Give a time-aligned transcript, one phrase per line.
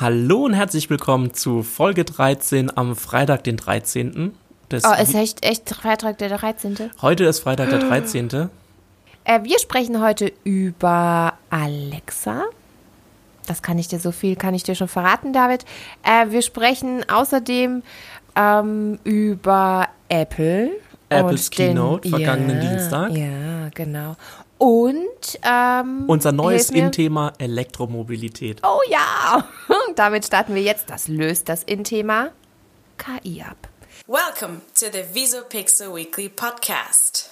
[0.00, 4.32] Hallo und herzlich willkommen zu Folge 13 am Freitag, den 13.
[4.70, 6.90] Des Oh, ist echt, echt Freitag der 13.
[7.02, 8.48] Heute ist Freitag, der 13.
[9.24, 12.44] Äh, wir sprechen heute über Alexa.
[13.46, 15.66] Das kann ich dir, so viel kann ich dir schon verraten, David.
[16.02, 17.82] Äh, wir sprechen außerdem
[18.36, 20.70] ähm, über Apple.
[21.10, 23.10] Apples und den- Keynote, vergangenen ja, Dienstag.
[23.10, 24.16] Ja, genau.
[24.60, 26.68] Und ähm, Unser neues.
[26.68, 28.60] In-Thema Elektromobilität.
[28.62, 29.48] Oh ja!
[29.96, 30.90] Damit starten wir jetzt.
[30.90, 32.28] Das löst das In-Thema
[32.98, 33.56] KI ab.
[34.06, 37.30] Welcome to the Visopixel Weekly Podcast.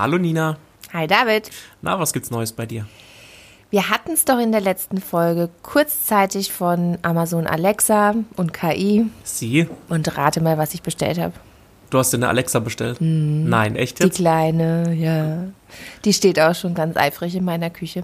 [0.00, 0.56] Hallo Nina.
[0.94, 1.50] Hi David.
[1.82, 2.86] Na, was gibt's Neues bei dir?
[3.68, 9.10] Wir hatten es doch in der letzten Folge kurzzeitig von Amazon Alexa und KI.
[9.24, 9.68] Sie?
[9.90, 11.34] Und rate mal, was ich bestellt habe.
[11.90, 12.96] Du hast dir eine Alexa bestellt?
[13.00, 14.16] Nein, echt Die jetzt?
[14.16, 15.44] kleine, ja.
[16.06, 18.02] Die steht auch schon ganz eifrig in meiner Küche.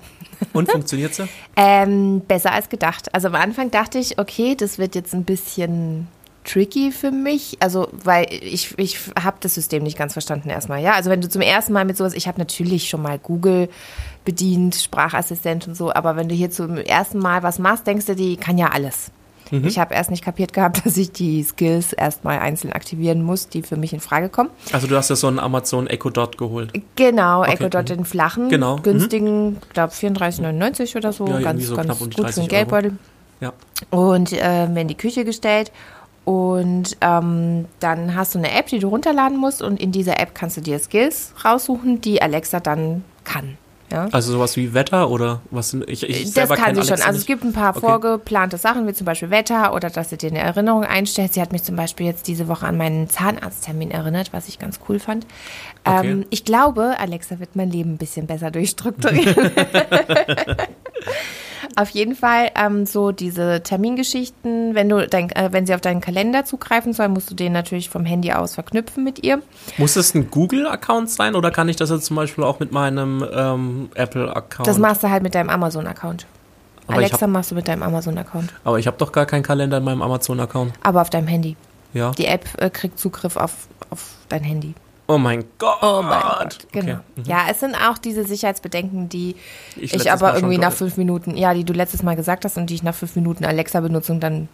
[0.53, 1.27] Und funktioniert sie?
[1.57, 3.15] Ähm, besser als gedacht.
[3.15, 6.09] Also am Anfang dachte ich, okay, das wird jetzt ein bisschen
[6.47, 7.57] tricky für mich.
[7.61, 10.81] Also, weil ich, ich habe das System nicht ganz verstanden erstmal.
[10.83, 13.69] Ja, also wenn du zum ersten Mal mit sowas, ich habe natürlich schon mal Google
[14.25, 18.17] bedient, Sprachassistent und so, aber wenn du hier zum ersten Mal was machst, denkst du,
[18.17, 19.11] die kann ja alles.
[19.53, 23.63] Ich habe erst nicht kapiert gehabt, dass ich die Skills erstmal einzeln aktivieren muss, die
[23.63, 24.51] für mich in Frage kommen.
[24.73, 26.73] Also du hast ja so einen Amazon Echo Dot geholt.
[26.97, 27.97] Genau, Okay, Echo Dot mhm.
[27.97, 28.83] den flachen, Genau, mhm.
[28.83, 32.93] günstigen, ich glaube 34,99 oder so, Ja, ganz, so ganz gut für 30 den Geldbeutel.
[33.41, 33.53] Ja.
[33.91, 35.71] Und äh, mir in die Küche gestellt.
[36.27, 40.35] Und ähm, dann hast du eine App, die du runterladen musst und in dieser App
[40.35, 43.57] kannst du dir Skills raussuchen, die Alexa dann kann.
[43.93, 44.09] Ja?
[44.11, 45.73] Also sowas wie Wetter oder was?
[45.87, 46.95] Ich, ich Das kann sie schon.
[46.95, 47.27] Alexa Also es nicht.
[47.29, 47.87] gibt ein paar Okay.
[47.87, 51.33] vorgeplante Sachen, wie zum Beispiel Wetter oder dass sie dir eine Erinnerung einstellt.
[51.35, 54.81] Sie hat mich zum Beispiel jetzt diese Woche an meinen Zahnarzttermin erinnert, was ich ganz
[54.89, 55.25] cool fand.
[55.85, 56.11] Okay.
[56.11, 59.53] Ähm, ich glaube, Alexa wird mein Leben ein bisschen besser durchstrukturieren.
[61.77, 66.01] auf jeden Fall ähm, so diese Termingeschichten, wenn du dein, äh, wenn sie auf deinen
[66.01, 69.43] Kalender zugreifen soll, musst du den natürlich vom Handy aus verknüpfen mit ihr.
[69.79, 73.25] Muss es ein Google-Account sein oder kann ich das jetzt zum Beispiel auch mit meinem
[73.33, 74.67] ähm, Apple-Account?
[74.67, 76.27] Das machst du halt mit deinem Amazon-Account.
[76.89, 78.53] Alexa hab- machst du mit deinem Amazon-Account.
[78.65, 80.73] Aber ich habe doch gar keinen Kalender in meinem Amazon-Account.
[80.83, 81.57] Aber auf deinem Handy.
[81.95, 82.13] Ja.
[82.13, 83.53] Die App äh, kriegt Zugriff auf,
[83.91, 84.75] auf dein Handy.
[85.09, 85.79] Oh mein Gott.
[85.83, 86.59] Oh mein Gott.
[86.73, 86.93] Genau.
[86.95, 87.01] Okay.
[87.17, 87.25] mhm.
[87.27, 89.37] Ja, es sind auch diese Sicherheitsbedenken, die
[89.77, 92.57] Ich ich, aber Mal irgendwie nach fünf Minuten, ja, die du letztes Mal gesagt hast
[92.57, 94.49] und die ich nach fünf Minuten Alexa-Benutzung dann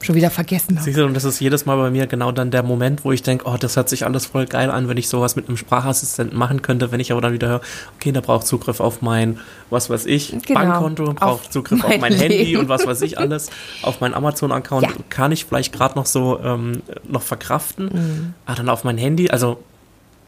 [0.00, 0.84] schon wieder vergessen habe.
[0.84, 3.22] Siehst du, und das ist jedes Mal bei mir genau dann der Moment, wo ich
[3.22, 6.36] denke, oh, das hört sich alles voll geil an, wenn ich sowas mit einem Sprachassistenten
[6.36, 7.60] machen könnte, wenn ich aber dann wieder höre,
[7.96, 9.38] okay, der braucht Zugriff auf mein,
[9.70, 10.58] was weiß ich, Genau.
[10.60, 12.62] Bankkonto, braucht Zugriff auf mein mein Handy Leben.
[12.62, 13.50] und was weiß ich alles,
[13.82, 14.92] auf meinen Amazon-Account, Ja.
[15.08, 18.34] kann ich vielleicht gerade noch so ähm, noch verkraften, Mhm.
[18.46, 19.58] aber dann auf mein Handy, also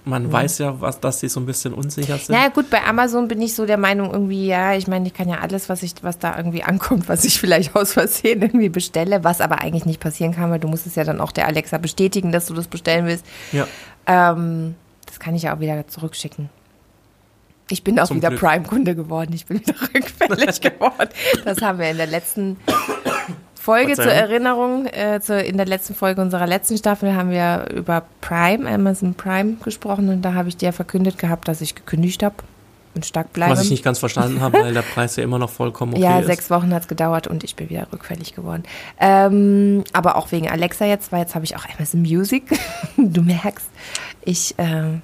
[0.04, 2.31] man weiß ja, was, dass sie so ein bisschen unsicher sind.
[2.31, 5.28] Naja, gut, bei Amazon bin ich so der Meinung, irgendwie, ja, ich meine, ich kann
[5.28, 9.25] ja alles, was ich, was da irgendwie ankommt, was ich vielleicht aus Versehen irgendwie bestelle,
[9.25, 11.78] was aber eigentlich nicht passieren kann, weil du musst es ja dann auch der Alexa
[11.78, 13.25] bestätigen, dass du das bestellen willst.
[13.53, 13.66] Ja.
[14.06, 14.75] Ähm,
[15.06, 16.50] das kann ich ja auch wieder zurückschicken.
[17.71, 18.31] Ich bin auch Zum wieder.
[18.31, 19.32] Prime-Kunde geworden.
[19.32, 21.09] Ich bin wieder rückfällig geworden.
[21.44, 22.59] Das haben wir in der letzten
[23.64, 24.04] Folge zur.
[24.04, 24.86] Erinnerung.
[24.86, 29.54] Äh, zur, in der letzten Folge unserer letzten Staffel haben wir über Prime, Amazon Prime
[29.64, 32.36] gesprochen und da habe ich dir verkündet gehabt, dass ich gekündigt habe
[32.94, 33.53] und stark bleibe.
[33.53, 36.19] Was ich nicht ganz verstanden habe, weil der Preis ja immer noch vollkommen okay ja,
[36.20, 36.26] ist.
[36.26, 38.64] sechs Wochen hat es gedauert und ich bin wieder rückfällig geworden.
[39.00, 42.44] Ähm, aber auch wegen Alexa jetzt, weil jetzt habe ich auch Amazon Music.
[42.98, 43.66] du merkst,
[44.26, 44.98] ich äh,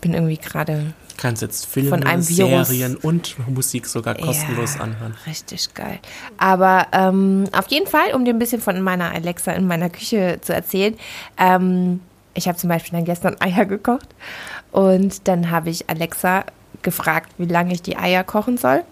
[0.00, 1.90] bin irgendwie gerade kannst jetzt Filme.
[2.22, 5.14] Serien und Musik sogar kostenlos ja, anhören.
[5.26, 5.98] Richtig geil.
[6.38, 10.38] Aber ähm, auf jeden Fall, um dir ein bisschen von meiner Alexa in meiner Küche
[10.40, 10.96] zu erzählen,
[11.36, 12.00] ähm,
[12.34, 14.08] ich habe zum Beispiel dann gestern Eier gekocht
[14.72, 16.44] und dann habe ich Alexa
[16.82, 18.84] gefragt, wie lange ich die Eier kochen soll.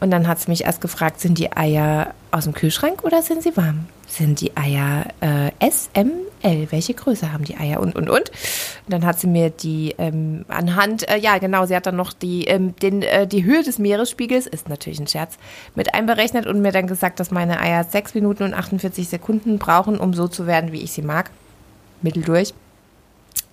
[0.00, 3.42] Und dann hat sie mich erst gefragt, sind die Eier aus dem Kühlschrank oder sind
[3.42, 3.86] sie warm?
[4.06, 6.10] Sind die Eier äh, S, M,
[6.42, 6.68] L?
[6.70, 7.80] Welche Größe haben die Eier?
[7.80, 8.30] Und, und, und.
[8.30, 8.30] Und
[8.88, 12.44] dann hat sie mir die ähm, anhand, äh, ja genau, sie hat dann noch die,
[12.44, 15.36] ähm, den, äh, die Höhe des Meeresspiegels, ist natürlich ein Scherz,
[15.74, 19.98] mit einberechnet und mir dann gesagt, dass meine Eier 6 Minuten und 48 Sekunden brauchen,
[19.98, 21.30] um so zu werden, wie ich sie mag.
[22.00, 22.54] Mitteldurch.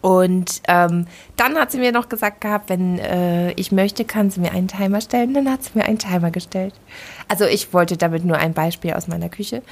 [0.02, 4.40] Und ähm, dann hat sie mir noch gesagt gehabt, wenn äh, ich möchte, kann sie
[4.40, 5.34] mir einen Timer stellen.
[5.34, 6.74] Dann hat sie mir einen Timer gestellt.
[7.28, 9.64] Also ich wollte damit nur ein Beispiel aus meiner Küche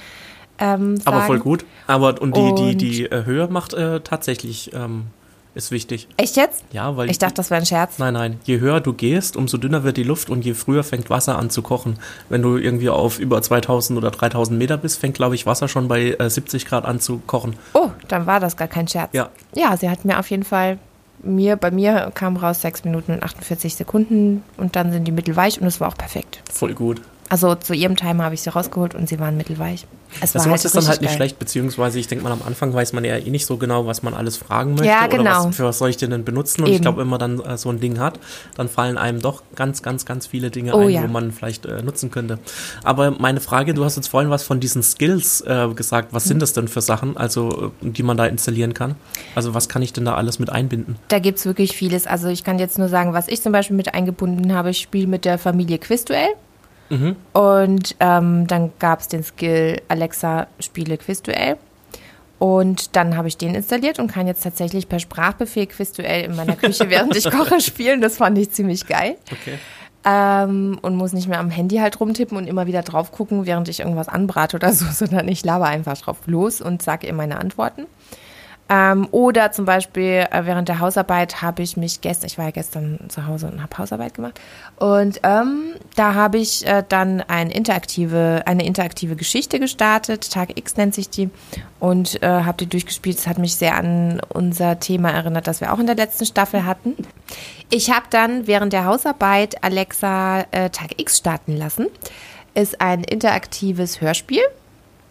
[0.60, 1.16] ähm, sagen.
[1.18, 1.66] Aber voll gut.
[1.86, 5.04] Aber und die, die, Und- die äh, Höhe macht äh, tatsächlich ähm,
[5.56, 6.08] ist wichtig.
[6.18, 6.64] Echt jetzt?
[6.72, 8.00] Ja, weil Ich dachte, das wäre ein Scherz.
[8.00, 8.40] Nein, nein.
[8.44, 11.50] Je höher du gehst, umso dünner wird die Luft und je früher fängt Wasser an
[11.50, 12.00] zu kochen.
[12.30, 15.88] Wenn du irgendwie auf über 2000 oder 3000 Meter bist, fängt, glaube ich, Wasser schon
[15.88, 17.56] bei äh, 70 Grad an zu kochen.
[17.74, 19.10] Oh, dann war das gar kein Scherz.
[19.14, 19.30] Ja.
[19.56, 20.80] Ja, sie hat mir auf jeden Fall,
[21.22, 25.62] mir, bei mir kam raus 6 Minuten und 48 Sekunden und dann sind die mittelweich
[25.62, 26.42] und es war auch perfekt.
[26.52, 27.02] Voll gut.
[27.30, 29.88] Also zu ihrem Timer habe ich sie rausgeholt und sie waren mittelweich.
[30.22, 31.16] Es Das war macht es dann halt nicht geil.
[31.18, 34.04] schlecht, beziehungsweise ich denke mal, am Anfang weiß man ja eh nicht so genau, was
[34.04, 34.86] man alles fragen möchte.
[34.88, 35.46] Ja, Oder genau.
[35.48, 36.62] was, für was soll ich denn denn benutzen?
[36.62, 36.84] Und ich Eben.
[36.84, 38.20] glaube, wenn man dann äh, so ein Ding hat,
[38.56, 41.02] dann fallen einem doch ganz, ganz, ganz viele Dinge Oh ein, ja.
[41.04, 42.38] wo man vielleicht äh, nutzen könnte.
[42.84, 46.10] Aber meine Frage, du hast jetzt vorhin was von diesen Skills äh, gesagt.
[46.12, 46.28] Was Hm.
[46.30, 48.94] sind das denn für Sachen, also äh, die man da installieren kann?
[49.34, 50.98] Also was kann ich denn da alles mit einbinden?
[51.08, 52.06] Da gibt es wirklich vieles.
[52.06, 54.70] Also ich kann jetzt nur sagen, was ich zum Beispiel mit eingebunden habe.
[54.70, 56.30] Ich spiele mit der Familie Quizduell.
[57.34, 61.58] Und ähm, dann gab es den Skill Alexa spiele Quizduell.
[62.40, 66.56] Und dann habe ich den installiert und kann jetzt tatsächlich per Sprachbefehl Quizduell in meiner
[66.56, 68.02] Küche, während ich koche, spielen.
[68.02, 69.16] Das fand ich ziemlich geil.
[69.32, 69.58] Okay.
[70.06, 73.70] Ähm, und muss nicht mehr am Handy halt rumtippen und immer wieder drauf gucken, während
[73.70, 77.40] ich irgendwas anbrate oder so, sondern ich laber einfach drauf los und sage ihr meine
[77.40, 77.86] Antworten.
[78.70, 82.52] Ähm, oder zum Beispiel äh, während der Hausarbeit habe ich mich gestern, ich war ja
[82.52, 84.40] gestern zu Hause und habe Hausarbeit gemacht
[84.78, 90.78] und ähm, da habe ich äh, dann ein interaktive, eine interaktive Geschichte gestartet, Tag X
[90.78, 91.30] nennt sich die
[91.82, 93.18] und äh, habe die durchgespielt.
[93.18, 96.66] Das hat mich sehr an unser Thema erinnert, das wir auch in der letzten Staffel
[96.66, 96.96] hatten.
[97.70, 101.88] Ich habe dann während der Hausarbeit Alexa äh, Tag X starten lassen.
[102.54, 104.44] Ist ein interaktives Hörspiel,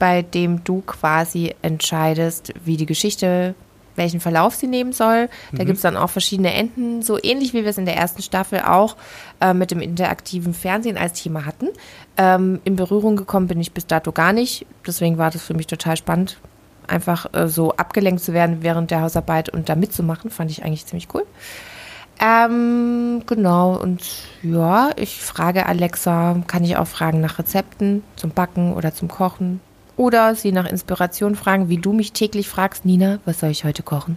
[0.02, 3.54] bei dem du quasi entscheidest, wie die Geschichte,
[3.94, 5.28] welchen Verlauf sie nehmen soll.
[5.52, 8.20] Da gibt es dann auch verschiedene Enden, so ähnlich wie wir es in der ersten
[8.20, 8.96] Staffel auch
[9.40, 11.68] äh, mit dem interaktiven Fernsehen als Thema hatten.
[12.16, 14.66] Ähm, in Berührung gekommen bin ich bis dato gar nicht.
[14.84, 16.38] Deswegen war das für mich total spannend,
[16.88, 20.32] einfach äh, so abgelenkt zu werden während der Hausarbeit und da mitzumachen.
[20.32, 21.24] Fand ich eigentlich ziemlich cool.
[22.18, 24.02] Ähm, genau, und
[24.42, 29.60] ja, ich frage Alexa, kann ich auch fragen nach Rezepten zum Backen oder zum Kochen?
[30.02, 33.84] Oder sie nach Inspiration fragen, wie du mich täglich fragst, Nina, was soll ich heute
[33.84, 34.16] kochen?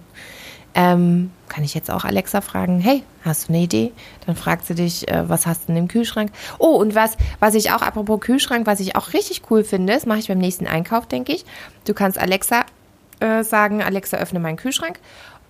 [0.74, 3.92] Ähm, kann ich jetzt auch Alexa fragen, hey, hast du eine Idee?
[4.26, 6.32] Dann fragt sie dich, äh, was hast du denn im Kühlschrank?
[6.58, 10.08] Oh, und was, was ich auch, apropos Kühlschrank, was ich auch richtig cool finde, das
[10.08, 11.46] mache ich beim nächsten Einkauf, denke ich.
[11.86, 12.66] Du kannst Alexa
[13.20, 15.00] äh, sagen, Alexa, öffne meinen Kühlschrank.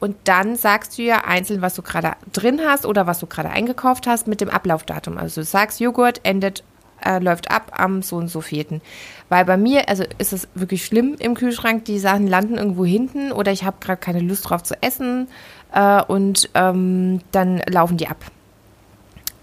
[0.02, 3.52] Und dann sagst du ja einzeln, was du gerade drin hast oder was du gerade
[3.52, 5.18] eingekauft hast mit dem Ablaufdatum.
[5.18, 6.66] Also du sagst, Joghurt endet,
[7.04, 8.82] äh, läuft ab am so und so vierten.
[9.30, 13.32] Weil bei mir, also ist es wirklich schlimm im Kühlschrank, die Sachen landen irgendwo hinten
[13.32, 15.28] oder ich habe gerade keine Lust drauf zu essen
[15.74, 18.18] äh, und ähm, dann laufen die ab.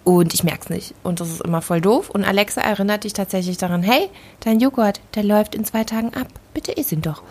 [0.04, 0.94] Und ich merke es nicht.
[1.04, 2.10] Und das ist immer voll doof.
[2.10, 4.10] Und Alexa erinnert dich tatsächlich daran, hey,
[4.40, 6.26] dein Joghurt, der läuft in zwei Tagen ab.
[6.54, 7.22] Bitte iss ihn doch.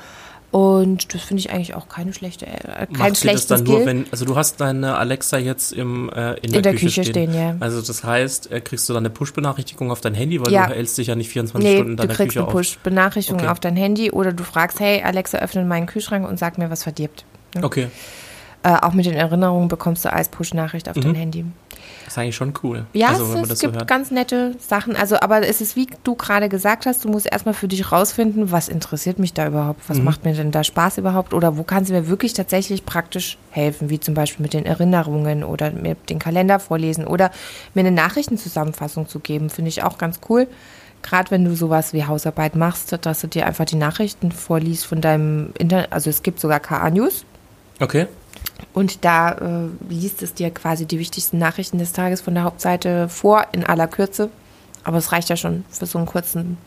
[0.51, 3.59] Und das finde ich eigentlich auch keine schlechte, äh, kein Macht sie das schlechtes dann
[3.59, 3.77] Skill.
[3.77, 7.33] nur, wenn, also du hast deine Alexa jetzt im, äh, in, In der Küche stehen,
[7.33, 7.55] ja.
[7.61, 10.67] Also das heißt, äh, kriegst du dann eine Push-Benachrichtigung auf dein Handy, weil Ja.
[10.67, 12.53] du hältst dich ja nicht 24 Nee, Stunden in du deiner kriegst Küche eine auf.
[12.53, 13.49] Push-Benachrichtigung Okay.
[13.49, 16.83] auf dein Handy oder du fragst, hey, Alexa, öffne meinen Kühlschrank und sag mir, was
[16.83, 17.23] verdirbt.
[17.55, 17.63] Ne?
[17.63, 17.87] Okay,
[18.63, 21.45] Äh, auch mit den Erinnerungen bekommst du als Push-Nachricht auf dein Handy.
[22.05, 22.85] das ist eigentlich schon cool.
[22.93, 23.87] Ja, also, es, es so gibt hört.
[23.87, 24.95] ganz nette Sachen.
[24.95, 28.51] Also, aber es ist, wie du gerade gesagt hast, du musst erstmal für dich rausfinden,
[28.51, 29.79] was interessiert mich da überhaupt?
[29.79, 29.85] Mhm.
[29.87, 31.33] Was macht mir denn da Spaß überhaupt?
[31.33, 33.89] Oder wo kann sie mir wirklich tatsächlich praktisch helfen?
[33.89, 37.31] Wie zum Beispiel mit den Erinnerungen oder mir den Kalender vorlesen oder
[37.73, 40.47] mir eine Nachrichtenzusammenfassung zu geben, finde ich auch ganz cool.
[41.01, 45.01] Gerade wenn du sowas wie Hausarbeit machst, dass du dir einfach die Nachrichten vorliest von
[45.01, 45.91] deinem Internet.
[45.91, 47.25] Also es gibt sogar KA-News.
[47.79, 48.05] Okay,
[48.73, 53.09] Und da äh, liest es dir quasi die wichtigsten Nachrichten des Tages von der Hauptseite
[53.09, 54.29] vor, in aller Kürze.
[54.83, 56.57] Aber es reicht ja schon für so einen kurzen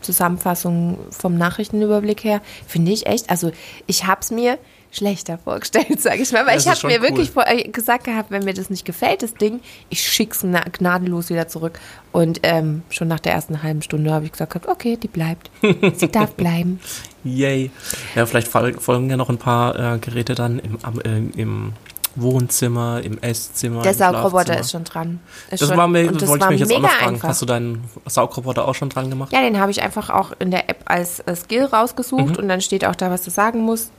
[0.00, 2.40] Zusammenfassung vom Nachrichtenüberblick her.
[2.66, 3.30] Finde ich echt.
[3.30, 3.50] Also
[3.86, 4.58] ich habe es mir
[4.96, 6.46] schlechter vorgestellt, sage ich mal.
[6.46, 7.44] Weil Das ich habe mir wirklich cool.
[7.44, 9.60] vor, äh, gesagt gehabt, wenn mir das nicht gefällt, das Ding,
[9.90, 11.78] ich schick's gna gnadenlos wieder zurück.
[12.12, 15.50] Und ähm, schon nach der ersten halben Stunde habe ich gesagt, okay, die bleibt.
[15.96, 16.80] Sie darf bleiben.
[17.24, 17.70] yay.
[18.14, 21.72] Ja, vielleicht fol- folgen ja noch ein paar äh, Geräte dann im, äh, im
[22.18, 23.82] Wohnzimmer, im Esszimmer.
[23.82, 25.20] Der im Saugroboter ist schon dran.
[25.50, 27.14] Ist Das schon, war mir, das wollte ich mich jetzt auch noch fragen.
[27.16, 27.28] einfach.
[27.28, 29.32] Hast du deinen Saugroboter auch schon dran gemacht?
[29.32, 32.62] Ja, den habe ich einfach auch in der App als äh, Skill rausgesucht und dann
[32.62, 33.90] steht auch da, was du sagen musst.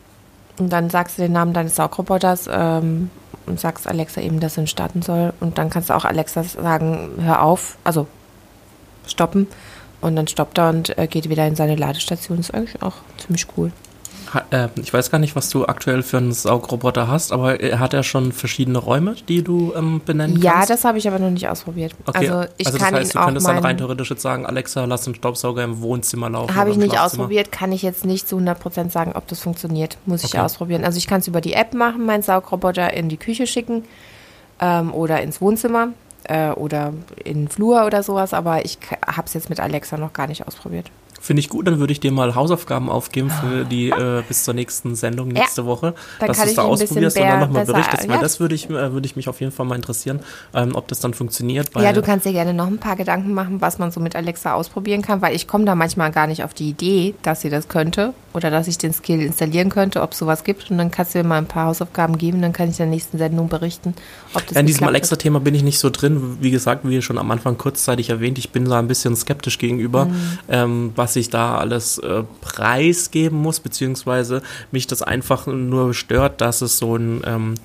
[0.59, 3.09] Und dann sagst du den Namen deines Saugroboters ähm,
[3.45, 5.33] und sagst Alexa eben, dass er ihn starten soll.
[5.39, 8.07] Und dann kannst du auch Alexa sagen, hör auf, also
[9.07, 9.47] stoppen.
[10.01, 12.39] Und dann stoppt er und äh, geht wieder in seine Ladestation.
[12.39, 13.71] Ist eigentlich auch ziemlich cool.
[14.51, 17.93] Äh, ich weiß gar nicht, was du aktuell für einen Saugroboter hast, aber äh, hat
[17.93, 20.69] er schon verschiedene Räume, die du ähm, benennen Ja, kannst?
[20.69, 21.93] das habe ich aber noch nicht ausprobiert.
[22.05, 22.29] Okay.
[22.29, 24.85] Also ich also kann das heißt, ihn du könntest dann rein theoretisch jetzt sagen, Alexa,
[24.85, 26.55] lass den Staubsauger im Wohnzimmer laufen.
[26.55, 29.97] Habe ich nicht ausprobiert, kann ich jetzt nicht zu 100% sagen, ob das funktioniert.
[30.05, 30.39] Muss ich Okay.
[30.39, 30.83] ausprobieren.
[30.83, 33.83] Also ich kann es über die App machen, meinen Saugroboter in die Küche schicken
[34.59, 35.89] ähm, oder ins Wohnzimmer
[36.25, 36.93] äh, oder
[37.23, 40.47] in den Flur oder sowas, aber ich habe es jetzt mit Alexa noch gar nicht
[40.47, 40.89] ausprobiert.
[41.27, 44.53] Finde ich gut, dann würde ich dir mal Hausaufgaben aufgeben für die äh, bis zur
[44.53, 45.41] nächsten Sendung Ja.
[45.41, 48.21] nächste Woche, Dann dass du es da ausprobierst und dann nochmal berichtest, weil ja.
[48.21, 50.21] das würde ich, äh, würde ich mich auf jeden Fall mal interessieren,
[50.53, 51.69] ähm, ob das dann funktioniert.
[51.77, 54.53] Ja, du kannst dir gerne noch ein paar Gedanken machen, was man so mit Alexa
[54.53, 57.67] ausprobieren kann, weil ich komme da manchmal gar nicht auf die Idee, dass sie das
[57.67, 60.71] könnte oder dass ich den Skill installieren könnte, ob es sowas gibt.
[60.71, 62.87] Und dann kannst du mir mal ein paar Hausaufgaben geben, dann kann ich in der
[62.87, 63.95] nächsten Sendung berichten,
[64.33, 64.87] ob das Ja, in diesem.
[64.87, 66.37] Alexa-Thema bin ich nicht so drin.
[66.39, 70.05] Wie gesagt, wie schon am Anfang kurzzeitig erwähnt, ich bin da ein bisschen skeptisch gegenüber,
[70.05, 70.39] Mhm.
[70.47, 76.61] ähm, was ich da alles äh, preisgeben muss, beziehungsweise mich das einfach nur stört, dass
[76.61, 77.55] es so ein, ähm,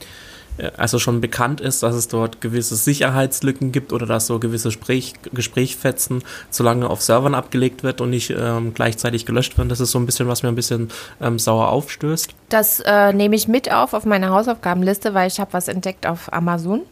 [0.59, 4.71] äh, also schon bekannt ist, dass es dort gewisse Sicherheitslücken gibt oder dass so gewisse
[4.71, 9.69] Sprech, Gesprächfetzen zu lange auf Servern abgelegt wird und nicht ähm, gleichzeitig gelöscht werden.
[9.69, 10.91] Das ist so ein bisschen, was mir ein bisschen
[11.21, 12.35] ähm, sauer aufstößt.
[12.49, 16.33] Das äh, nehme ich mit auf auf meine Hausaufgabenliste, weil ich habe was entdeckt auf
[16.33, 16.83] Amazon.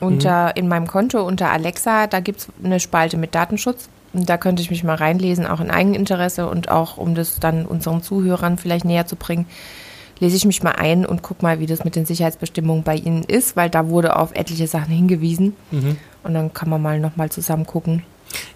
[0.00, 3.90] Unter, In meinem Konto unter Alexa, da gibt es eine Spalte mit Datenschutz.
[4.12, 7.64] Und da könnte ich mich mal reinlesen, auch in Eigeninteresse und auch, um das dann
[7.64, 9.46] unseren Zuhörern vielleicht näher zu bringen,
[10.18, 13.24] lese ich mich mal ein und gucke mal, wie das mit den Sicherheitsbestimmungen bei Ihnen
[13.24, 15.54] ist, weil da wurde auf etliche Sachen hingewiesen.
[16.22, 18.02] Und dann kann man mal nochmal zusammen gucken.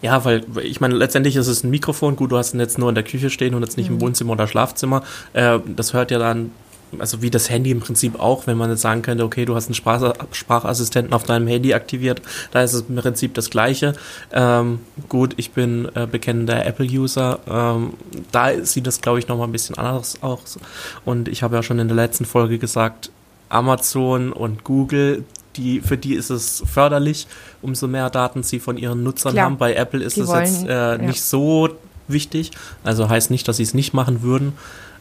[0.03, 2.17] Ja, weil ich meine, letztendlich ist es ein Mikrofon.
[2.17, 4.33] Gut, du hast ihn jetzt nur in der Küche stehen und jetzt nicht im Wohnzimmer
[4.33, 5.03] oder Schlafzimmer.
[5.33, 6.53] Äh, das hört ja dann,
[7.01, 9.67] also wie das Handy im Prinzip auch, wenn man jetzt sagen könnte, okay, du hast
[9.67, 12.23] einen Sprach Sprachassistenten auf deinem Handy aktiviert,
[12.53, 13.95] da ist es im Prinzip das Gleiche.
[14.33, 17.39] Ähm, gut, ich bin äh, bekennender Apple-User.
[17.49, 17.95] Ähm,
[18.33, 20.59] da sieht das, glaube ich, nochmal ein bisschen anders aus.
[21.05, 23.11] Und ich habe ja schon in der letzten Folge gesagt,
[23.49, 25.25] Amazon und Google,
[25.57, 27.27] die, für die ist es förderlich,
[27.63, 29.47] umso mehr Daten sie von ihren Nutzern Klar.
[29.47, 29.59] haben.
[29.59, 30.99] Bei Apple ist es jetzt äh, ja.
[30.99, 31.69] nicht so
[32.09, 32.51] wichtig.
[32.83, 34.55] Also heißt nicht, dass sie es nicht machen würden.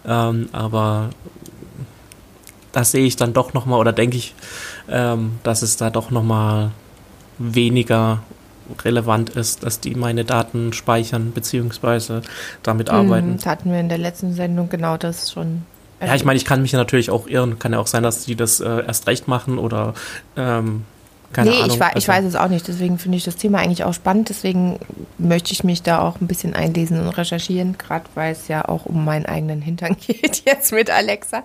[0.06, 1.10] Ähm, aber
[2.74, 4.36] das sehe ich dann doch nochmal, oder denke ich,
[4.90, 6.72] ähm, dass es da doch nochmal
[7.38, 8.22] weniger
[8.84, 12.22] relevant ist, dass die meine Daten speichern beziehungsweise
[12.64, 13.32] damit arbeiten.
[13.32, 15.64] Mhm, Das hatten wir in der letzten Sendung genau das schon.
[16.02, 17.60] Ja, ich meine, ich kann mich ja natürlich auch irren.
[17.60, 19.94] Kann ja auch sein, dass die das äh, erst recht machen oder
[20.36, 20.84] ähm,
[21.32, 21.72] keine nee, Ahnung.
[21.76, 22.68] ich, wei- ich Also- weiß es auch nicht.
[22.68, 24.30] Deswegen finde ich das Thema eigentlich auch spannend.
[24.30, 24.80] Deswegen
[25.18, 28.86] möchte ich mich da auch ein bisschen einlesen und recherchieren, gerade weil es ja auch
[28.86, 31.44] um meinen eigenen Hintern geht jetzt mit Alexa.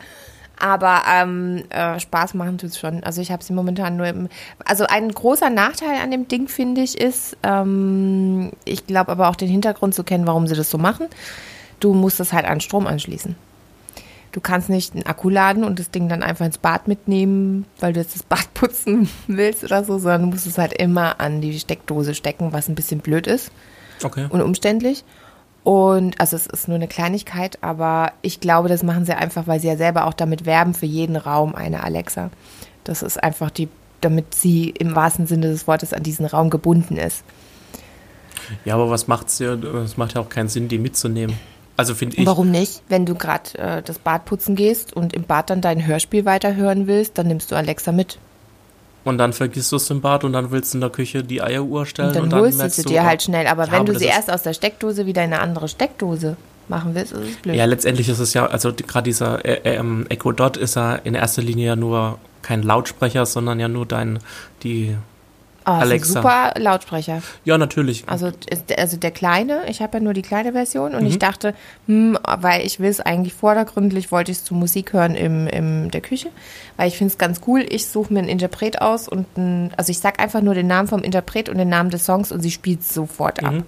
[0.60, 3.02] Aber ähm, äh, Spaß machen tut es schon.
[3.04, 4.28] Also ich habe sie momentan nur im.
[4.64, 9.36] Also ein großer Nachteil an dem Ding, finde ich, ist, ähm, ich glaube aber auch
[9.36, 11.06] den Hintergrund zu kennen, warum sie das so machen.
[11.80, 13.36] Du musst es halt an Strom anschließen.
[14.32, 17.92] Du kannst nicht einen Akku laden und das Ding dann einfach ins Bad mitnehmen, weil
[17.92, 21.40] du jetzt das Bad putzen willst oder so, sondern du musst es halt immer an
[21.40, 23.50] die Steckdose stecken, was ein bisschen blöd ist
[24.04, 24.26] Okay.
[24.28, 25.04] und umständlich.
[25.68, 29.60] Und also es ist nur eine Kleinigkeit, aber ich glaube, das machen sie einfach, weil
[29.60, 32.30] sie ja selber auch damit werben, für jeden Raum eine Alexa.
[32.84, 33.68] Das ist einfach die,
[34.00, 37.22] damit sie im wahrsten Sinne des Wortes an diesen Raum gebunden ist.
[38.64, 39.52] Ja, aber was macht's ja?
[39.84, 41.38] Es macht ja auch keinen Sinn, die mitzunehmen.
[41.76, 42.24] Also finde ich.
[42.24, 42.80] Warum nicht?
[42.88, 46.86] Wenn du gerade äh, das Bad putzen gehst und im Bad dann dein Hörspiel weiterhören
[46.86, 48.18] willst, dann nimmst du Alexa mit.
[49.04, 51.40] Und dann vergisst du es im Bad und dann willst du in der Küche die
[51.40, 52.08] Eieruhr stellen.
[52.08, 53.46] Und dann holst du sie dir halt schnell.
[53.46, 56.36] Aber Ja, wenn aber du sie erst aus der Steckdose wieder in eine andere Steckdose
[56.68, 57.56] machen willst, ist es blöd.
[57.56, 60.96] Ja, letztendlich ist es ja, also gerade dieser äh, äh, ähm, Echo Dot ist ja
[60.96, 64.18] in erster Linie ja nur kein Lautsprecher, sondern ja nur dein,
[64.62, 64.96] die,
[65.68, 66.14] oh, Alexa.
[66.14, 67.22] super Lautsprecher.
[67.44, 68.04] ja natürlich.
[68.06, 68.30] Also,
[68.76, 71.06] also der kleine, ich habe ja nur die kleine Version und Mhm.
[71.08, 71.54] ich dachte,
[71.86, 75.90] hm, weil ich will es eigentlich vordergründlich, wollte ich es zu Musik hören im, im
[75.90, 76.28] der Küche,
[76.76, 77.64] weil ich finde es ganz cool.
[77.68, 80.88] Ich suche mir einen Interpret aus und ein, also ich sag einfach nur den Namen
[80.88, 83.52] vom Interpret und den Namen des Songs und sie spielt es sofort ab.
[83.54, 83.64] Mhm.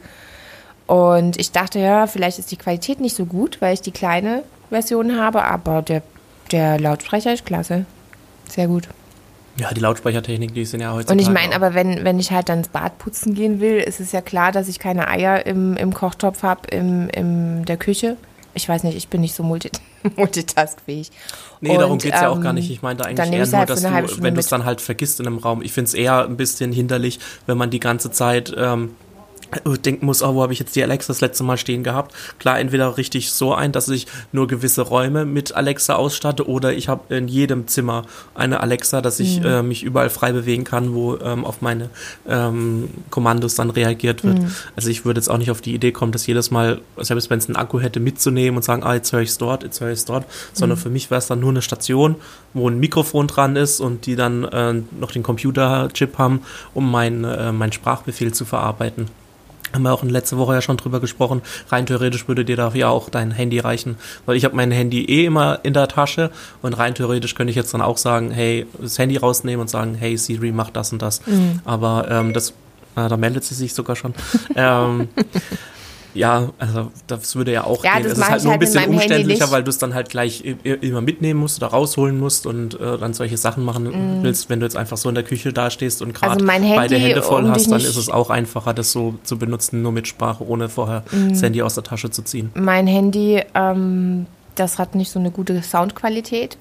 [0.87, 4.43] Und ich dachte, ja, vielleicht ist die Qualität nicht so gut, weil ich die kleine
[4.71, 6.03] Version habe, aber der,
[6.51, 7.85] der Lautsprecher ist klasse.
[8.49, 8.89] Sehr gut.
[9.61, 11.13] Ja, die Lautsprechertechnik, die sind ja heutzutage.
[11.13, 14.01] Und ich meine, aber wenn, wenn ich halt dann ins Bad putzen gehen will, ist
[14.01, 18.17] es ja klar, dass ich keine Eier im, im Kochtopf habe, im, im der Küche.
[18.55, 19.71] Ich weiß nicht, ich bin nicht so multi
[20.17, 21.11] multitaskfähig.
[21.61, 22.71] Nee, darum Und, geht's ja auch ähm, gar nicht.
[22.71, 25.21] Ich meine da eigentlich eher nur, halt dass du, wenn du es dann halt vergisst
[25.21, 25.61] in einem Raum.
[25.61, 29.10] Ich finde es eher ein bisschen hinderlich, wenn man die ganze Zeit ähm, äh,
[29.83, 32.15] denken muss, oh, wo habe ich jetzt die Alexa das letzte Mal stehen gehabt?
[32.39, 36.89] Klar, entweder richtig so ein, dass ich nur gewisse Räume mit Alexa ausstatte oder ich
[36.89, 38.03] habe in jedem Zimmer
[38.35, 39.47] eine Alexa, dass ich mhm.
[39.47, 41.91] äh, mich überall frei bewegen kann, wo ähm, auf meine
[42.29, 44.39] ähm, Kommandos dann reagiert wird.
[44.39, 44.53] Mhm.
[44.77, 47.39] Also ich würde jetzt auch nicht auf die Idee kommen, das jedes Mal, selbst wenn
[47.39, 49.91] es einen Akku hätte, mitzunehmen und sagen, ah, jetzt höre ich es dort, jetzt höre
[49.91, 50.83] ich es dort, sondern mhm.
[50.83, 52.17] für mich wäre es dann nur eine Station,
[52.55, 56.43] wo ein Mikrofon dran ist und die dann äh, noch den Computerchip haben,
[56.75, 59.07] um mein, äh, mein Sprachbefehl zu verarbeiten
[59.73, 61.43] haben wir auch in letzter Woche ja schon drüber gesprochen.
[61.69, 63.97] Rein theoretisch würde dir da ja auch dein Handy reichen,
[64.27, 66.31] weil ich habe mein Handy eh immer in der Tasche
[66.63, 69.95] und rein theoretisch könnte ich jetzt dann auch sagen, hey, das Handy rausnehmen und sagen,
[69.95, 71.27] hey Siri, mach das und das.
[71.27, 71.61] Mhm.
[71.65, 72.51] Aber ähm, das,
[72.97, 74.15] äh, da meldet sie sich sogar schon.
[74.57, 75.09] ähm,
[76.15, 78.05] ja, also das würde ja auch ja, gehen.
[78.05, 80.45] Das es ist halt nur ein halt bisschen umständlicher, weil du es dann halt gleich
[80.65, 84.23] immer mitnehmen musst oder rausholen musst und äh, dann solche Sachen machen mm.
[84.23, 84.51] willst.
[84.51, 87.45] Wenn du jetzt einfach so in der Küche dastehst und gerade also beide Hände voll
[87.45, 90.69] um hast, dann ist es auch einfacher, das so zu benutzen, nur mit Sprache, ohne
[90.69, 91.31] vorher mm.
[91.31, 92.51] das Handy aus der Tasche zu ziehen.
[92.55, 96.59] Mein Handy, ähm, das hat nicht so eine gute Soundqualität.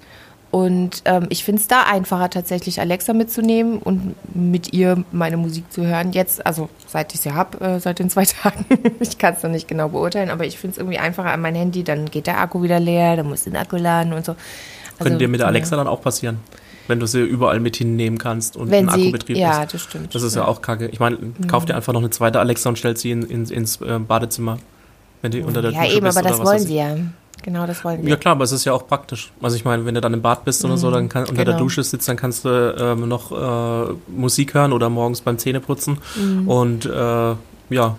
[0.51, 5.71] Und ähm, ich finde es da einfacher, tatsächlich Alexa mitzunehmen und mit ihr meine Musik
[5.71, 6.11] zu hören.
[6.11, 8.65] Jetzt, also seit ich sie habe, äh, seit den zwei Tagen.
[8.99, 11.53] ich kann es noch nicht genau beurteilen, aber ich finde es irgendwie einfacher an mein
[11.53, 11.83] Handy.
[11.83, 14.31] Dann geht der Akku wieder leer, dann muss den Akku laden und so.
[14.31, 15.77] Also, Könnte dir mit der Alexa ja.
[15.77, 16.39] dann auch passieren?
[16.87, 19.75] Wenn du sie überall mit hinnehmen kannst und Wenn ein Akkubetrieb sie, ja, ist.
[19.75, 20.15] das stimmt.
[20.15, 20.87] Das ist ja, ja auch kacke.
[20.87, 23.79] Ich meine, kauf dir einfach noch eine zweite Alexa und stell sie in, in, ins
[23.81, 24.57] äh, Badezimmer,
[25.21, 26.15] wenn die unter der ja, Dusche eben, bist.
[26.15, 26.97] Ja, eben, aber das wollen sie ja.
[27.43, 28.09] Genau, das wollen wir.
[28.09, 29.31] Ja klar, aber es ist ja auch praktisch.
[29.41, 31.45] Also ich meine, wenn du dann im Bad bist oder so, dann kann, unter genau.
[31.45, 35.97] der Dusche sitzt, dann kannst du ähm, noch äh, Musik hören oder morgens beim Zähneputzen.
[36.15, 36.47] Mhm.
[36.47, 36.89] Und äh,
[37.69, 37.97] ja,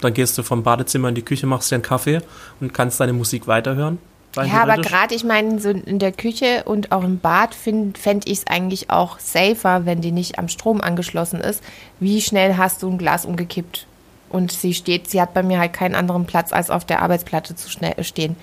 [0.00, 2.20] dann gehst du vom Badezimmer in die Küche, machst dir einen Kaffee
[2.60, 3.98] und kannst deine Musik weiterhören.
[4.36, 7.94] Ja, aber gerade, ich meine, so in der Küche und auch im Bad fände
[8.26, 11.62] ich es eigentlich auch safer, wenn die nicht am Strom angeschlossen ist.
[11.98, 13.86] Wie schnell hast du ein Glas umgekippt?
[14.28, 17.56] Und sie steht, sie hat bei mir halt keinen anderen Platz, als auf der Arbeitsplatte
[17.56, 18.36] zu stehen.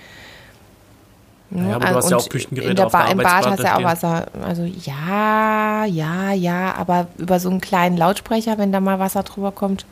[1.52, 3.64] Ja, aber du hast ja auch Küchengeräte in der auf der Im Bad hast du
[3.64, 4.26] ja auch Wasser.
[4.44, 9.52] Also ja, ja, ja, aber über so einen kleinen Lautsprecher, wenn da mal Wasser drüber
[9.52, 9.86] kommt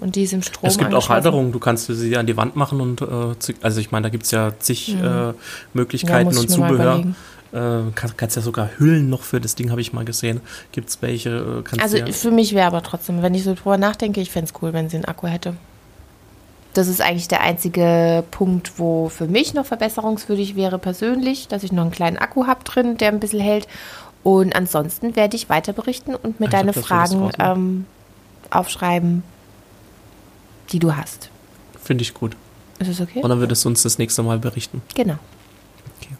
[0.00, 2.56] und die ist im Strom Es gibt auch Halterungen, du kannst sie an die Wand
[2.56, 5.04] machen und äh, also ich meine, da gibt es ja zig mhm.
[5.04, 5.32] äh,
[5.74, 7.04] Möglichkeiten ja, und Zubehör.
[7.52, 10.40] Äh, kannst, kannst ja sogar Hüllen noch für das Ding, habe ich mal gesehen.
[10.72, 11.62] Gibt es welche?
[11.64, 14.50] Äh, also ja für mich wäre aber trotzdem, wenn ich so drüber nachdenke, ich fände
[14.52, 15.54] es cool, wenn sie einen Akku hätte.
[16.76, 21.72] Das ist eigentlich der einzige Punkt, wo für mich noch verbesserungswürdig wäre persönlich, dass ich
[21.72, 23.66] noch einen kleinen Akku habe drin, der ein bisschen hält.
[24.22, 27.86] Und ansonsten werde ich weiter berichten und mir deine Fragen ähm,
[28.50, 29.22] aufschreiben,
[30.70, 31.30] die du hast.
[31.82, 32.36] Finde ich gut.
[32.78, 33.22] Ist es okay?
[33.22, 34.82] Und dann würdest du uns das nächste Mal berichten.
[34.94, 35.16] Genau.
[35.98, 36.14] Okay.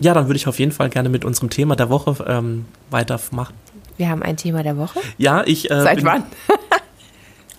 [0.00, 3.54] Ja, dann würde ich auf jeden Fall gerne mit unserem Thema der Woche ähm, weitermachen.
[3.98, 5.00] Wir haben ein Thema der Woche?
[5.18, 5.70] Ja, ich.
[5.70, 6.22] Äh, Seit wann?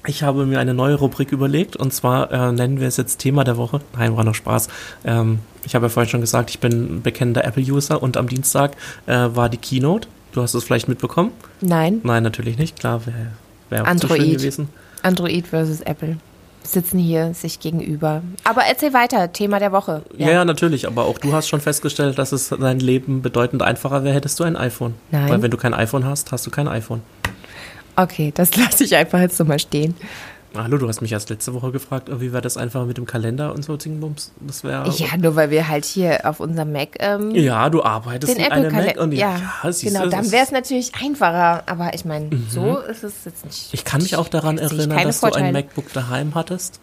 [0.10, 3.44] Ich habe mir eine neue Rubrik überlegt und zwar äh, nennen wir es jetzt Thema
[3.44, 3.80] der Woche.
[3.96, 4.68] Nein, war noch Spaß.
[5.06, 8.72] Ähm, ich habe ja vorhin schon gesagt, ich bin bekennender Apple-User und am Dienstag
[9.06, 10.08] äh, war die Keynote.
[10.32, 11.30] Du hast es vielleicht mitbekommen?
[11.62, 12.02] Nein.
[12.02, 12.80] Nein, natürlich nicht.
[12.80, 13.28] Klar, wäre
[13.70, 14.20] wär auch Android.
[14.20, 14.70] schön gewesen.
[15.04, 16.18] Android versus Apple
[16.64, 18.24] sitzen hier sich gegenüber.
[18.46, 20.02] Aber erzähl weiter, Thema der Woche.
[20.18, 20.28] Ja.
[20.28, 24.04] ja, ja, natürlich, aber auch du hast schon festgestellt, dass es dein Leben bedeutend einfacher
[24.04, 24.96] wäre, hättest du ein iPhone.
[25.12, 25.30] Nein.
[25.30, 27.04] Weil wenn du kein iPhone hast, hast du kein iPhone.
[28.02, 29.96] Okay, das lasse ich einfach jetzt so mal stehen.
[30.56, 33.54] Hallo, du hast mich erst letzte Woche gefragt, wie war das einfach mit dem Kalender
[33.54, 34.32] und so Dingbums?
[34.40, 34.90] Das wäre.
[34.98, 36.98] Ja, nur weil wir halt hier auf unserem Mac.
[37.00, 40.44] Ähm, ja, du arbeitest den mit einem Mac und ja, ja genau, du, dann wäre
[40.44, 41.64] es natürlich einfacher.
[41.68, 42.48] Aber ich meine, mhm.
[42.50, 43.74] so ist es jetzt nicht.
[43.74, 45.44] Ich kann mich auch daran erinnern, dass Vorteile.
[45.44, 46.80] du ein MacBook daheim hattest.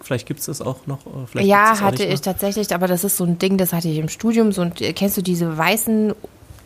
[0.00, 0.98] Vielleicht gibt es das auch noch.
[1.34, 4.50] ja, hatte ich tatsächlich, aber das ist so ein Ding, das hatte ich im Studium.
[4.50, 6.14] So, kennst du diese weißen,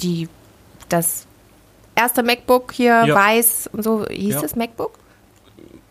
[0.01, 0.29] die
[0.89, 1.28] das
[1.99, 3.15] erste MacBook hier ja.
[3.15, 4.07] weiß und so.
[4.09, 4.41] Hieß ja.
[4.41, 4.93] das MacBook?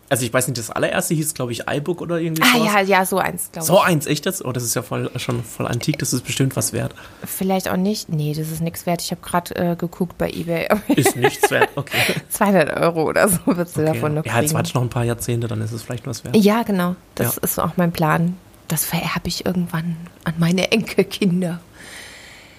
[0.10, 2.74] Also ich weiß nicht, das allererste hieß, glaube ich, iBook oder irgendwie Ah sowas.
[2.74, 3.68] ja, ja, so eins, glaube ich.
[3.68, 4.44] So eins, echt jetzt?
[4.46, 6.96] Oh, das ist ja voll, schon voll antik, das ist bestimmt was wert.
[7.26, 8.08] Vielleicht auch nicht.
[8.08, 9.02] Nee, das ist nichts wert.
[9.02, 10.70] Ich habe gerade äh, geguckt bei Ebay.
[10.96, 12.16] Ist nichts wert, okay.
[12.30, 13.94] 200 Euro oder so wirst du okay.
[13.94, 14.36] davon noch kriegen.
[14.36, 16.38] Ja, jetzt warte ich noch ein paar Jahrzehnte, dann ist es vielleicht was wert.
[16.38, 16.96] Ja, genau.
[17.16, 17.44] Das ja.
[17.44, 18.38] ist auch mein Plan.
[18.70, 21.60] Das vererbe ich irgendwann an meine Enkelkinder.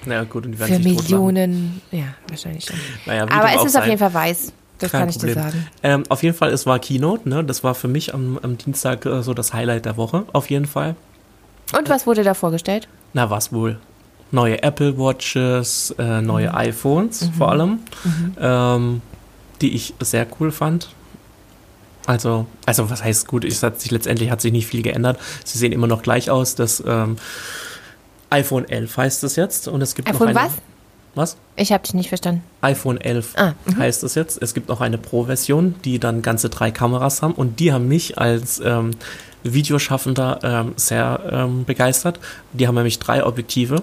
[0.07, 2.77] Ja, gut, und die werden Für Millionen, ja, wahrscheinlich schon.
[3.07, 3.83] Naja, Aber es ist sein.
[3.83, 4.53] auf jeden Fall weiß.
[4.79, 5.31] Das Kein kann Problem.
[5.31, 5.67] ich dir sagen.
[5.83, 7.45] Ähm, auf jeden Fall, es war Keynote, ne?
[7.45, 10.67] Das war für mich am, am Dienstag äh, so das Highlight der Woche, auf jeden
[10.67, 10.95] Fall.
[11.77, 12.89] Und was wurde da vorgestellt?
[13.13, 13.79] Na, was wohl?
[14.31, 16.55] Neue Apple Watches, äh, neue mhm.
[16.55, 17.33] iPhones mhm.
[17.33, 17.71] vor allem,
[18.05, 18.37] mhm.
[18.41, 19.03] ähm,
[19.61, 20.91] die ich sehr cool fand.
[22.07, 23.45] Also, also was heißt gut?
[23.45, 25.19] Ich hat sich letztendlich hat sich nicht viel geändert.
[25.45, 26.55] Sie sehen immer noch gleich aus.
[26.55, 27.17] Das ähm,
[28.31, 30.57] iPhone 11 heißt es jetzt und es gibt iPhone noch eine, was?
[31.15, 31.37] Was?
[31.57, 32.43] Ich habe dich nicht verstanden.
[32.61, 34.41] iPhone 11 Ah, heißt es jetzt.
[34.41, 38.19] Es gibt noch eine Pro-Version, die dann ganze drei Kameras haben und die haben mich
[38.19, 38.93] als ähm,
[39.43, 42.21] Videoschaffender ähm, sehr ähm, begeistert.
[42.53, 43.83] Die haben nämlich drei Objektive.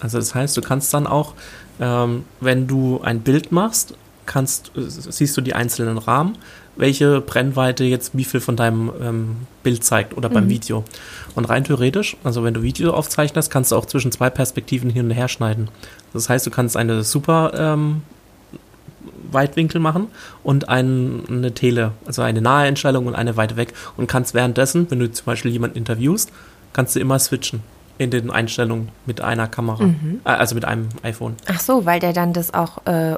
[0.00, 1.34] Also das heißt, du kannst dann auch,
[1.80, 3.94] ähm, wenn du ein Bild machst,
[4.26, 6.36] kannst, äh, siehst du die einzelnen Rahmen,
[6.76, 10.84] welche Brennweite jetzt wie viel von deinem ähm, Bild zeigt oder beim Video.
[11.34, 15.06] Und rein theoretisch, also wenn du Video aufzeichnest, kannst du auch zwischen zwei Perspektiven hin
[15.06, 15.68] und her schneiden.
[16.12, 18.02] Das heißt, du kannst eine super ähm,
[19.30, 20.08] Weitwinkel machen
[20.44, 24.90] und ein, eine Tele, also eine nahe Einstellung und eine weite weg und kannst währenddessen,
[24.90, 26.30] wenn du zum Beispiel jemanden interviewst,
[26.72, 27.62] kannst du immer switchen
[27.98, 29.84] in den Einstellungen mit einer Kamera,
[30.24, 31.36] äh, also mit einem iPhone.
[31.46, 33.16] Ach so, weil der dann das auch äh,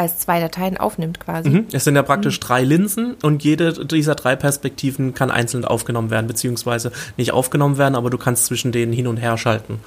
[0.00, 1.50] als zwei Dateien aufnimmt quasi.
[1.50, 1.66] Mhm.
[1.72, 6.26] Es sind ja praktisch drei Linsen und jede dieser drei Perspektiven kann einzeln aufgenommen werden,
[6.26, 9.80] beziehungsweise nicht aufgenommen werden, aber du kannst zwischen denen hin und her schalten.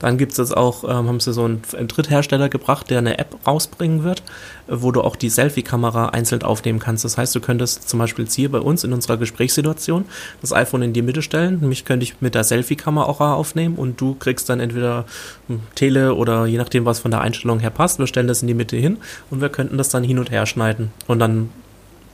[0.00, 3.18] Dann gibt es jetzt auch, ähm, haben sie so einen, einen Dritthersteller gebracht, der eine
[3.18, 4.22] App rausbringen wird,
[4.66, 7.04] wo du auch die Selfie-Kamera einzeln aufnehmen kannst.
[7.04, 10.06] Das heißt, du könntest zum Beispiel hier bei uns in unserer Gesprächssituation
[10.40, 14.14] das iPhone in die Mitte stellen, mich könnte ich mit der Selfie-Kamera aufnehmen und du
[14.14, 15.04] kriegst dann entweder
[15.48, 18.48] hm, Tele oder je nachdem, was von der Einstellung her passt, wir stellen das in
[18.48, 18.98] die Mitte hin
[19.30, 21.50] und wir könnten das dann hin und her schneiden und dann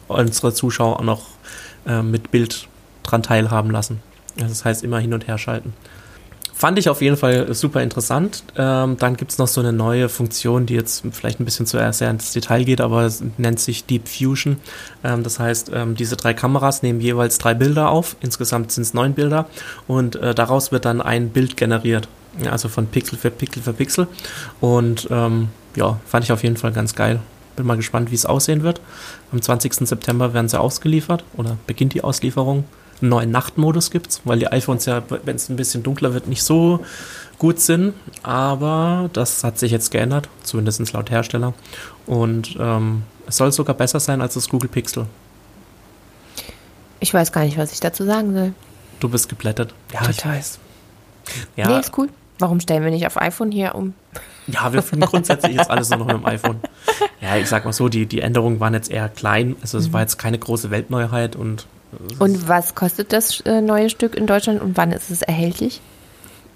[0.08, 1.26] unsere Zuschauer auch noch
[1.86, 2.68] äh, mit Bild
[3.02, 4.00] dran teilhaben lassen.
[4.36, 5.72] Also das heißt, immer hin und her schalten.
[6.60, 8.44] Fand ich auf jeden Fall super interessant.
[8.54, 11.78] Ähm, dann gibt es noch so eine neue Funktion, die jetzt vielleicht ein bisschen zu
[11.94, 14.58] sehr ins Detail geht, aber es nennt sich Deep Fusion.
[15.02, 18.14] Ähm, das heißt, ähm, diese drei Kameras nehmen jeweils drei Bilder auf.
[18.20, 19.46] Insgesamt sind es neun Bilder
[19.88, 22.08] und äh, daraus wird dann ein Bild generiert.
[22.50, 24.06] Also von Pixel für Pixel für Pixel.
[24.60, 27.20] Und ähm, ja, fand ich auf jeden Fall ganz geil.
[27.56, 28.82] Bin mal gespannt, wie es aussehen wird.
[29.32, 29.88] Am 20.
[29.88, 32.64] September werden sie ausgeliefert oder beginnt die Auslieferung.
[33.00, 36.42] Einen neuen Nachtmodus gibt's, weil die iPhones ja, wenn es ein bisschen dunkler wird, nicht
[36.42, 36.84] so
[37.38, 37.94] gut sind.
[38.22, 41.54] Aber das hat sich jetzt geändert, zumindest laut Hersteller.
[42.06, 45.06] Und ähm, es soll sogar besser sein als das Google Pixel.
[47.00, 48.52] Ich weiß gar nicht, was ich dazu sagen soll.
[49.00, 49.74] Du bist geblättert.
[49.92, 50.36] Ja, ich Total.
[50.36, 50.58] weiß.
[51.56, 52.08] Ja, Nee, ist cool.
[52.38, 53.94] Warum stellen wir nicht auf iPhone hier um?
[54.46, 56.60] Ja, wir finden grundsätzlich jetzt alles nur noch mit dem iPhone.
[57.22, 59.54] Ja, ich sag mal so, die, die Änderungen waren jetzt eher klein.
[59.60, 61.66] Also es war jetzt keine große Weltneuheit und
[62.18, 65.80] Und was kostet das äh, neue Stück in Deutschland und wann ist es erhältlich?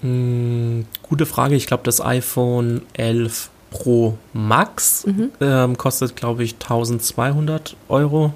[0.01, 1.55] mh, gute Frage.
[1.55, 5.05] Ich glaube, das iPhone 11 Pro Max
[5.41, 8.33] ähm, kostet, glaube ich, 1200 Euro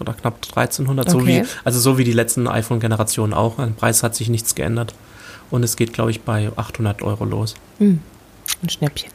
[0.00, 1.10] oder knapp 1300.
[1.10, 1.42] So Okay.
[1.42, 3.58] wie, also so wie die letzten iPhone-Generationen auch.
[3.58, 4.94] Am Preis hat sich nichts geändert.
[5.50, 7.54] Und es geht, glaube ich, bei 800 Euro los.
[7.80, 8.00] Ein
[8.68, 9.10] Schnäppchen.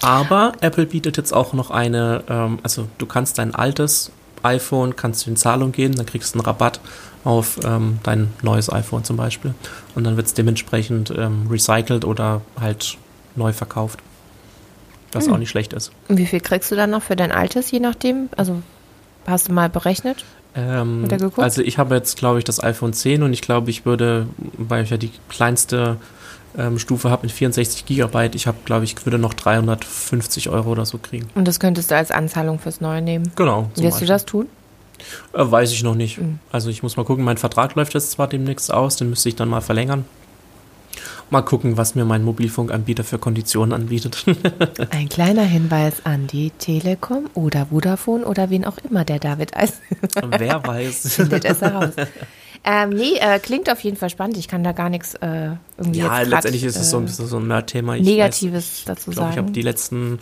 [0.00, 4.10] Aber Apple bietet jetzt auch noch eine, ähm, also du kannst dein altes
[4.44, 6.80] iPhone, kannst du in Zahlung gehen, dann kriegst du einen Rabatt
[7.24, 9.54] auf ähm, dein neues iPhone zum Beispiel.
[9.94, 12.98] Und dann wird es dementsprechend ähm, recycelt oder halt
[13.36, 14.00] neu verkauft.
[15.12, 15.92] Was auch nicht schlecht ist.
[16.08, 18.28] Und wie viel kriegst du dann noch für dein altes, je nachdem?
[18.36, 18.62] Also
[19.26, 20.24] hast du mal berechnet?
[20.56, 24.26] Ähm, also ich habe jetzt, glaube ich, das iPhone 10 und ich glaube, ich würde,
[24.58, 25.98] weil ich ja die kleinste
[26.56, 30.86] ähm, Stufe habe mit 64 Gigabyte, ich habe, glaube ich, würde noch 350 Euro oder
[30.86, 31.28] so kriegen.
[31.34, 33.32] Und das könntest du als Anzahlung fürs Neue nehmen.
[33.36, 33.70] Genau.
[33.76, 34.46] Wirst du das tun?
[35.32, 36.18] Äh, weiß ich noch nicht.
[36.18, 36.38] Mhm.
[36.52, 39.36] Also ich muss mal gucken, mein Vertrag läuft jetzt zwar demnächst aus, den müsste ich
[39.36, 40.04] dann mal verlängern.
[41.30, 44.24] Mal gucken, was mir mein Mobilfunkanbieter für Konditionen anbietet.
[44.90, 49.80] Ein kleiner Hinweis an die Telekom oder Vodafone oder wen auch immer der David heißt.
[50.38, 51.08] Wer weiß.
[51.14, 51.94] Findet es heraus.
[52.64, 54.38] Ähm, nee, äh, klingt auf jeden Fall spannend.
[54.38, 57.06] Ich kann da gar nichts äh, irgendwie ja, grad, letztendlich ist es so, ein äh,
[57.06, 57.96] bisschen so ein Nerd-Thema.
[57.96, 59.52] Negatives dazu Ich glaube, ich habe sagen.
[59.52, 60.18] die letzten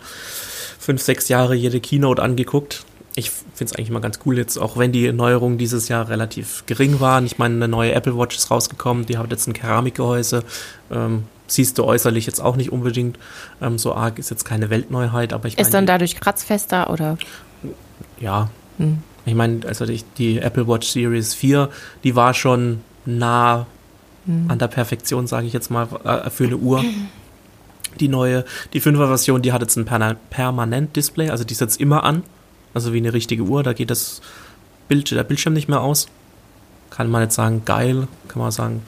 [0.77, 2.83] fünf, sechs Jahre jede Keynote angeguckt.
[3.15, 6.63] Ich finde es eigentlich mal ganz cool jetzt, auch wenn die Neuerungen dieses Jahr relativ
[6.65, 7.25] gering waren.
[7.25, 10.43] Ich meine, eine neue Apple Watch ist rausgekommen, die hat jetzt ein Keramikgehäuse.
[10.91, 13.19] Ähm, siehst du äußerlich jetzt auch nicht unbedingt
[13.61, 17.17] ähm, so arg, ist jetzt keine Weltneuheit, aber ich Ist dann meine, dadurch kratzfester oder?
[18.19, 18.49] ja.
[18.79, 19.03] Hm.
[19.25, 21.69] Ich meine, also die, die Apple Watch Series 4,
[22.03, 23.65] die war schon nah
[24.25, 24.45] Hm.
[24.47, 26.83] an der Perfektion, sage ich jetzt mal, äh, für eine Uhr.
[27.99, 32.03] Die neue, die 5er Version, die hat jetzt ein Perna- Permanent-Display, also die setzt immer
[32.03, 32.23] an,
[32.73, 34.21] also wie eine richtige Uhr, da geht das
[34.87, 36.07] Bild, der Bildschirm nicht mehr aus.
[36.89, 38.81] Kann man jetzt sagen, geil, kann man sagen,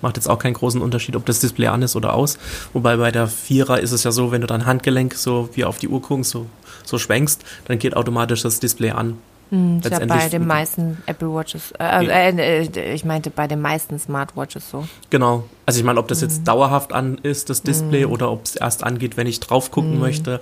[0.00, 2.38] macht jetzt auch keinen großen Unterschied, ob das Display an ist oder aus.
[2.72, 5.78] Wobei bei der Vierer ist es ja so, wenn du dein Handgelenk so wie auf
[5.78, 6.46] die Uhr guckst, so,
[6.84, 9.18] so schwenkst, dann geht automatisch das Display an.
[9.50, 13.60] Hm, ist ja bei den meisten Apple Watches, äh, äh, äh, ich meinte bei den
[13.60, 14.86] meisten Smartwatches so.
[15.10, 15.44] Genau.
[15.64, 18.84] Also ich meine, ob das jetzt dauerhaft an ist, das Display, oder ob es erst
[18.84, 20.40] angeht, wenn ich drauf gucken möchte.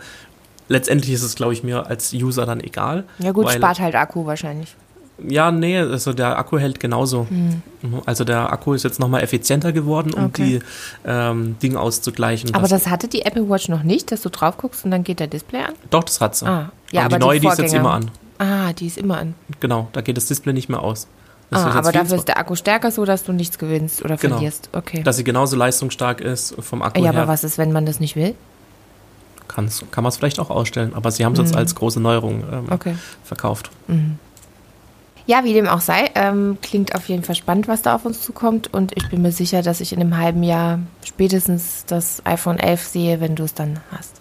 [0.69, 3.05] Letztendlich ist es, glaube ich, mir als User dann egal.
[3.19, 4.75] Ja gut, weil, spart halt Akku wahrscheinlich.
[5.27, 7.27] Ja, nee, also der Akku hält genauso.
[7.31, 7.63] Mhm.
[8.05, 10.59] Also der Akku ist jetzt nochmal effizienter geworden, um Okay.
[10.59, 10.59] die
[11.07, 12.55] ähm, Dinge auszugleichen.
[12.55, 15.21] Aber das hatte die Apple Watch noch nicht, dass du drauf guckst und dann geht
[15.21, 15.75] der Display an?
[15.91, 16.47] doch, das hat sie.
[16.47, 18.11] Ah, ja, aber, aber die neue, die ist jetzt immer an.
[18.39, 19.35] Ah, die ist immer an.
[19.61, 21.07] Genau, da geht das Display nicht mehr aus.
[21.51, 24.17] Das Ah, aber dafür 24 ist der Akku stärker, so dass du nichts gewinnst oder
[24.17, 24.35] Genau.
[24.37, 24.69] verlierst.
[24.73, 25.03] Okay.
[25.03, 27.21] dass sie genauso leistungsstark ist vom Akku ja, her.
[27.23, 28.35] aber was ist, wenn man das nicht will?
[29.49, 32.43] Kann's, kann man es vielleicht auch ausstellen, aber sie haben es jetzt als große Neuerung
[32.53, 32.73] ähm, Mhm.
[32.73, 32.95] Okay.
[33.25, 33.71] verkauft.
[35.27, 38.23] Ja, wie dem auch sei, ähm, klingt auf jeden Fall spannend, was da auf uns
[38.23, 38.73] zukommt.
[38.73, 42.83] Und ich bin mir sicher, dass ich in einem halben Jahr spätestens das iPhone 11
[42.87, 44.21] sehe, wenn du es dann hast.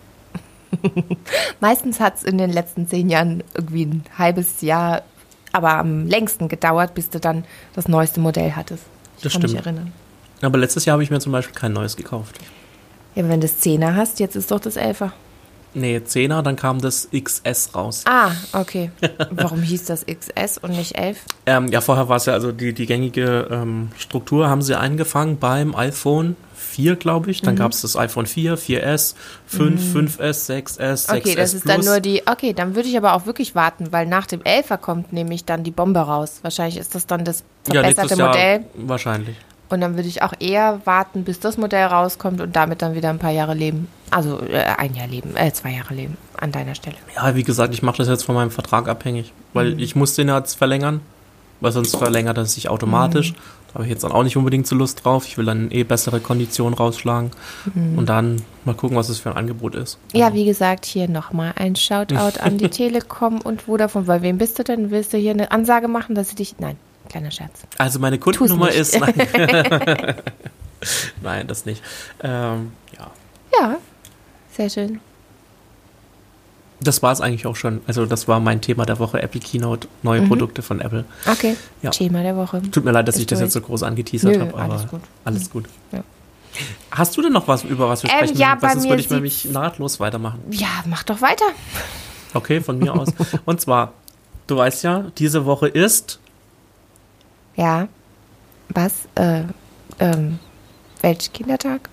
[1.59, 5.03] Meistens hat es in den letzten zehn Jahren irgendwie ein halbes Jahr,
[5.51, 8.83] aber am längsten gedauert, bis du dann das neueste Modell hattest.
[9.17, 9.65] Ich Das kann mich stimmt.
[9.65, 9.91] erinnern.
[10.41, 12.39] Aber letztes Jahr habe ich mir zum Beispiel kein neues gekauft.
[13.15, 15.11] Ja, aber wenn du das 10er hast, jetzt ist doch das 11er.
[15.73, 18.03] Nee, 10er, dann kam das XS raus.
[18.05, 18.91] Ah, okay.
[19.31, 21.19] Warum hieß das XS und nicht 11?
[21.45, 25.37] Ähm, ja, vorher war es ja also die, die gängige ähm, Struktur, haben sie eingefangen
[25.37, 26.35] beim iPhone
[26.75, 27.41] 4, glaube ich.
[27.41, 27.59] Dann Mhm.
[27.59, 29.15] gab es das iPhone 4, 4S,
[29.47, 31.75] 5, 5S, 6S, 6S Okay, das ist Plus.
[31.75, 32.23] dann nur die.
[32.25, 35.63] Okay, dann würde ich aber auch wirklich warten, weil nach dem 11er kommt nämlich dann
[35.63, 36.39] die Bombe raus.
[36.41, 38.65] Wahrscheinlich ist das dann das ja, verbesserte Jahr Modell.
[38.75, 39.35] wahrscheinlich.
[39.67, 43.09] Und dann würde ich auch eher warten, bis das Modell rauskommt und damit dann wieder
[43.09, 43.87] ein paar Jahre leben.
[44.11, 46.97] Also äh, ein Jahr leben, äh, zwei Jahre leben an deiner Stelle.
[47.15, 49.79] Ja, wie gesagt, ich mache das jetzt von meinem Vertrag abhängig, weil Mhm.
[49.79, 51.01] ich muss den jetzt verlängern,
[51.61, 53.31] weil sonst verlängert er sich automatisch.
[53.31, 53.37] Mhm.
[53.75, 55.27] Habe ich jetzt dann auch nicht unbedingt so Lust drauf.
[55.27, 57.31] Ich will dann eh bessere Konditionen rausschlagen
[57.73, 57.97] Mhm.
[57.97, 59.99] und dann mal gucken, was es für ein Angebot ist.
[60.13, 64.05] Ja, wie gesagt, hier nochmal ein Shoutout an die Telekom und Vodafone.
[64.05, 64.89] Bei wem bist du denn?
[64.91, 66.55] Willst du hier eine Ansage machen, dass sie dich.
[66.57, 66.77] Nein,
[67.09, 67.63] kleiner Scherz.
[67.77, 68.97] Also meine Kundennummer ist.
[68.99, 69.13] Nein.
[71.21, 71.81] Nein, das nicht.
[72.23, 73.11] Ähm, ja.
[73.59, 73.75] Ja,
[74.53, 74.99] sehr schön.
[76.81, 77.81] Das war es eigentlich auch schon.
[77.87, 80.27] Also das war mein Thema der Woche, Apple Keynote, neue Mhm.
[80.27, 81.05] Produkte von Apple.
[81.25, 81.89] Okay, Ja.
[81.91, 82.61] Thema der Woche.
[82.71, 85.01] Tut mir leid, dass Ist ich das jetzt so groß angeteasert habe, aber alles gut.
[85.23, 85.65] alles gut.
[85.91, 86.03] Ja.
[86.91, 88.37] Hast du denn noch was, über was wir Ähm, sprechen?
[88.37, 90.39] ja, bei sonst mir würde ich nämlich nahtlos weitermachen.
[90.51, 91.45] Ja, mach doch weiter.
[92.33, 93.09] Okay, von mir aus.
[93.45, 93.93] Und zwar,
[94.47, 96.19] du weißt ja, diese Woche ist
[97.55, 97.87] Ja.
[98.69, 99.07] Was?
[99.15, 99.43] Äh,
[99.99, 100.39] ähm,
[101.01, 101.89] Weltkindertag?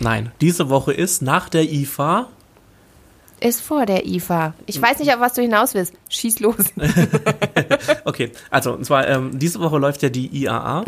[0.00, 2.26] Nein, diese Woche ist nach der IFA.
[3.40, 4.54] Ist vor der IFA.
[4.66, 5.94] Ich weiß nicht, auf was du hinaus willst.
[6.08, 6.56] Schieß los.
[8.04, 10.84] Okay, also und zwar ähm, diese Woche läuft ja die IAA,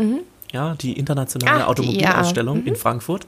[0.53, 3.27] ja, die internationale die Automobilausstellung in Frankfurt.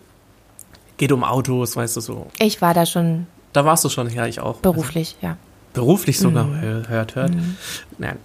[0.97, 2.27] Geht um Autos, weißt du so.
[2.39, 4.57] Ich war da schon Da warst du schon, ja, ich auch.
[4.59, 5.37] beruflich, ja.
[5.75, 6.61] Beruflich sogar, Mhm.
[6.61, 7.33] hör- hört, hört.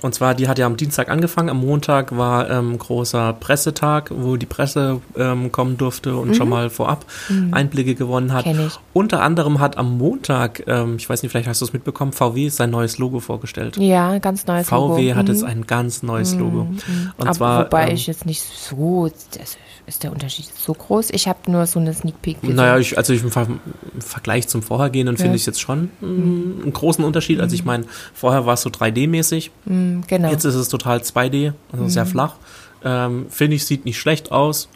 [0.01, 1.49] Und zwar, die hat ja am Dienstag angefangen.
[1.49, 6.69] Am Montag war ähm, großer Pressetag, wo die Presse ähm, kommen durfte und schon mal
[6.69, 7.05] vorab
[7.51, 8.45] Einblicke gewonnen hat.
[8.45, 8.71] Mhm.
[8.93, 12.49] Unter anderem hat am Montag, ähm, ich weiß nicht, vielleicht hast du es mitbekommen, VW
[12.49, 13.77] sein neues Logo vorgestellt.
[13.77, 14.95] Ja, ganz neues Logo.
[14.95, 15.33] VW hat Mhm.
[15.33, 16.61] jetzt ein ganz neues Logo.
[16.61, 16.81] Und
[17.17, 21.11] Aber zwar, wobei ähm, ich jetzt nicht so, das, ist der Unterschied so groß?
[21.11, 22.57] Ich habe nur so eine Sneak Peek gesehen.
[22.57, 25.21] Naja, ich, also ich, im, Ver im Vergleich zum Vorhergehenden Ja.
[25.21, 27.39] finde ich es jetzt schon mm, einen großen Unterschied.
[27.39, 30.29] Also ich meine, vorher war es so 3D-mäßig, Mm, genau.
[30.31, 32.35] jetzt ist es total 2D, also sehr flach.
[32.83, 34.69] Ähm, finde ich, sieht nicht schlecht aus.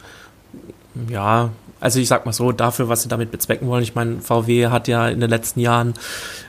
[1.09, 1.49] Ja,
[1.79, 3.83] also ich sag mal so, dafür, was sie damit bezwecken wollen.
[3.83, 5.93] Ich meine, VW hat ja in den letzten Jahren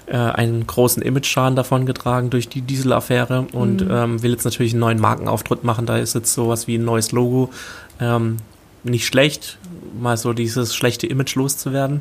[0.07, 4.81] äh, einen großen Image-Schaden davon getragen durch die Dieselaffäre und ähm, will jetzt natürlich einen
[4.81, 5.87] neuen Markenauftritt machen.
[5.87, 7.51] Da ist jetzt sowas wie ein neues Logo.
[8.01, 8.39] Ähm,
[8.83, 9.59] nicht schlecht,
[10.01, 12.01] mal so dieses schlechte Image loszuwerden.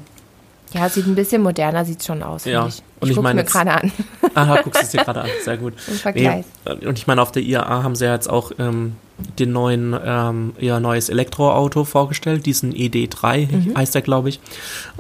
[0.73, 2.81] ja, sieht ein bisschen moderner, sieht schon aus, Ja, ich.
[2.99, 3.91] und Ich ich meine mir gerade an.
[4.33, 5.29] Aha, guckst du es dir gerade an.
[5.43, 5.73] Sehr gut.
[5.87, 6.45] Im Vergleich.
[6.65, 8.95] Nee, und ich meine, auf der IAA haben sie ja jetzt auch ähm,
[9.39, 13.77] den neuen, ähm, ihr neues Elektroauto vorgestellt, diesen ED3 Mhm.
[13.77, 14.39] heißt er, glaube ich.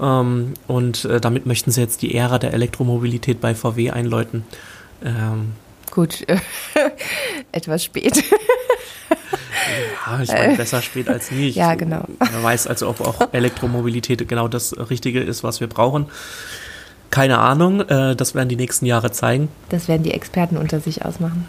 [0.01, 4.43] Ähm, und äh, damit möchten sie jetzt die Ära der Elektromobilität bei VW einläuten.
[5.03, 5.53] Ähm,
[5.91, 6.25] Gut,
[7.51, 8.23] etwas spät.
[10.07, 11.49] ja, ich meine, besser spät als nie.
[11.49, 12.03] Ich, Ja, genau.
[12.19, 16.05] Wer weiß also, ob auch Elektromobilität genau das Richtige ist, was wir brauchen.
[17.11, 19.49] Keine Ahnung, äh, das werden die nächsten Jahre zeigen.
[19.69, 21.45] Das werden die Experten unter sich ausmachen.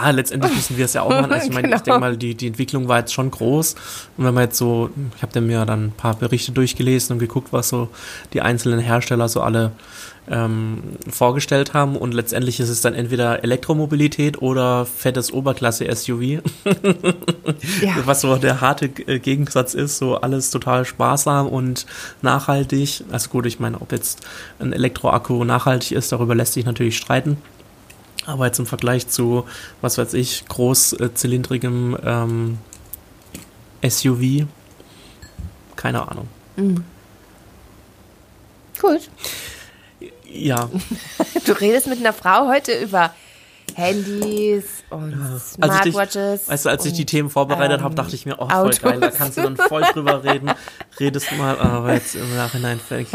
[0.00, 1.32] Ja, letztendlich müssen wir es ja auch machen.
[1.32, 1.84] Also ich meine, ich Genau.
[1.84, 3.74] denke mal, die, die Entwicklung war jetzt schon groß.
[4.16, 7.48] Und wenn man jetzt so, ich habe mir dann ein paar Berichte durchgelesen und geguckt,
[7.52, 7.88] was so
[8.32, 9.72] die einzelnen Hersteller so alle
[10.30, 11.96] ähm, vorgestellt haben.
[11.96, 16.20] Und letztendlich ist es dann entweder Elektromobilität oder fettes Oberklasse-SUV,
[17.80, 17.94] Ja.
[18.04, 19.98] was so der harte äh, Gegensatz ist.
[19.98, 21.86] So alles total sparsam und
[22.22, 23.04] nachhaltig.
[23.10, 24.20] Also gut, ich meine, ob jetzt
[24.58, 27.38] ein Elektroakku nachhaltig ist, darüber lässt sich natürlich streiten.
[28.28, 29.46] Aber jetzt im Vergleich zu,
[29.80, 32.58] was weiß ich, großzylindrigem ähm,
[33.82, 34.46] SUV,
[35.76, 36.28] keine Ahnung.
[38.78, 39.08] Gut.
[40.30, 40.68] Ja,
[41.46, 43.14] Du redest mit einer Frau heute über
[43.76, 45.14] Handys und
[45.60, 46.48] Als ich dich, Smartwatches.
[46.48, 49.00] weißt du, als ich die Themen vorbereitet ähm, habe, dachte ich mir, oh, voll geil,
[49.00, 50.50] da kannst du dann voll drüber reden.
[51.00, 53.08] Redest mal, aber jetzt im Nachhinein völlig.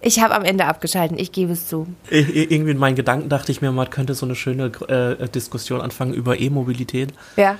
[0.00, 1.86] Ich habe am Ende abgeschalten, ich gebe es zu.
[2.10, 5.28] I- i- Irgendwie in meinen Gedanken dachte ich mir, man könnte so eine schöne äh,
[5.28, 7.12] Diskussion anfangen über E-Mobilität.
[7.36, 7.56] Ja.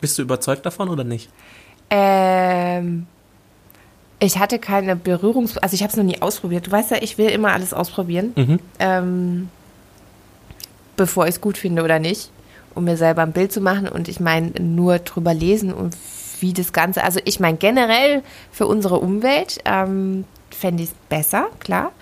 [0.00, 1.30] Bist du überzeugt davon oder nicht?
[1.90, 3.06] Ähm,
[4.18, 5.56] ich hatte keine Berührungs...
[5.58, 6.66] Also ich habe es noch nie ausprobiert.
[6.66, 8.32] Du weißt ja, ich will immer alles ausprobieren.
[8.36, 8.58] Mhm.
[8.78, 9.48] Ähm,
[10.96, 12.30] bevor ich es gut finde oder nicht.
[12.74, 13.88] Um mir selber ein Bild zu machen.
[13.88, 15.96] Und ich meine, nur drüber lesen und
[16.40, 17.04] wie das Ganze...
[17.04, 21.92] Also ich meine, generell für unsere Umwelt ähm, fände ich es besser, klar.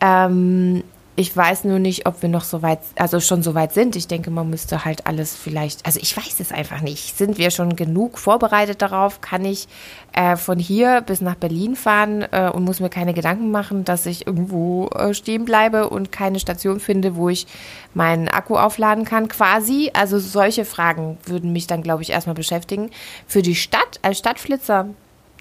[0.00, 0.82] Ähm,
[1.18, 3.96] ich weiß nur nicht, ob wir noch so weit, also schon so weit sind.
[3.96, 7.16] Ich denke, man müsste halt alles vielleicht, also ich weiß es einfach nicht.
[7.16, 9.22] Sind wir schon genug vorbereitet darauf?
[9.22, 9.66] Kann ich
[10.12, 14.04] äh, von hier bis nach Berlin fahren äh, und muss mir keine Gedanken machen, dass
[14.04, 17.46] ich irgendwo äh, stehen bleibe und keine Station finde, wo ich
[17.94, 19.90] meinen Akku aufladen kann, quasi?
[19.94, 22.90] Also solche Fragen würden mich dann, glaube ich, erstmal beschäftigen.
[23.26, 24.88] Für die Stadt, als Stadtflitzer,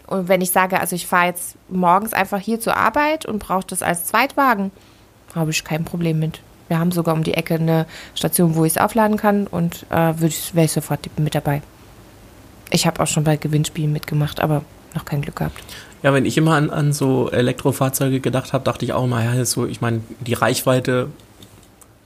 [0.07, 3.65] und wenn ich sage, also ich fahre jetzt morgens einfach hier zur Arbeit und brauche
[3.67, 4.71] das als Zweitwagen,
[5.35, 6.39] habe ich kein Problem mit.
[6.67, 10.13] Wir haben sogar um die Ecke eine Station, wo ich es aufladen kann und äh,
[10.19, 11.61] wäre ich sofort mit dabei.
[12.71, 14.63] Ich habe auch schon bei Gewinnspielen mitgemacht, aber
[14.95, 15.63] noch kein Glück gehabt.
[16.01, 19.45] Ja, wenn ich immer an, an so Elektrofahrzeuge gedacht habe, dachte ich auch mal, ja,
[19.45, 21.09] so, ich meine, die Reichweite,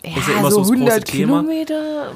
[0.04, 1.42] Ja, Ist ja immer so das große Thema.
[1.42, 2.12] Kilometer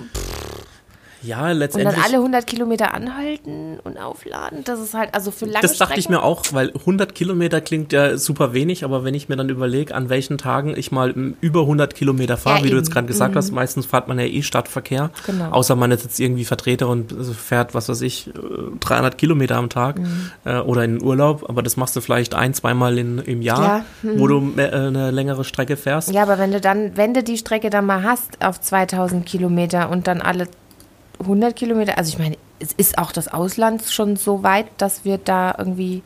[1.24, 1.96] ja, und letztendlich.
[1.96, 4.64] dann alle 100 Kilometer anhalten und aufladen.
[4.64, 7.62] Das ist halt, also für lange Das dachte ich Strecken- mir auch, weil 100 Kilometer
[7.62, 11.14] klingt ja super wenig, aber wenn ich mir dann überlege, an welchen Tagen ich mal
[11.42, 12.84] über 100 Kilometer fahre, Ja, wie du eben.
[12.86, 15.50] jetzt gerade gesagt hast, meistens fährt man ja eh Stadtverkehr, Genau.
[15.52, 18.32] außer man ist jetzt irgendwie Vertreter und fährt, was weiß ich, äh,
[18.80, 20.32] 300 Kilometer am Tag Mhm.
[20.46, 23.64] äh, oder in den Urlaub, aber das machst du vielleicht ein, zweimal in, im Jahr,
[23.64, 24.20] Ja, mhm.
[24.20, 26.12] wo du äh, eine längere Strecke fährst.
[26.12, 29.90] Ja, aber wenn du dann, wenn du die Strecke dann mal hast auf 2000 Kilometer
[29.90, 30.48] und dann alle
[31.20, 35.18] 100 Kilometer, also ich meine, es ist auch das Ausland schon so weit, dass wir
[35.18, 36.02] da irgendwie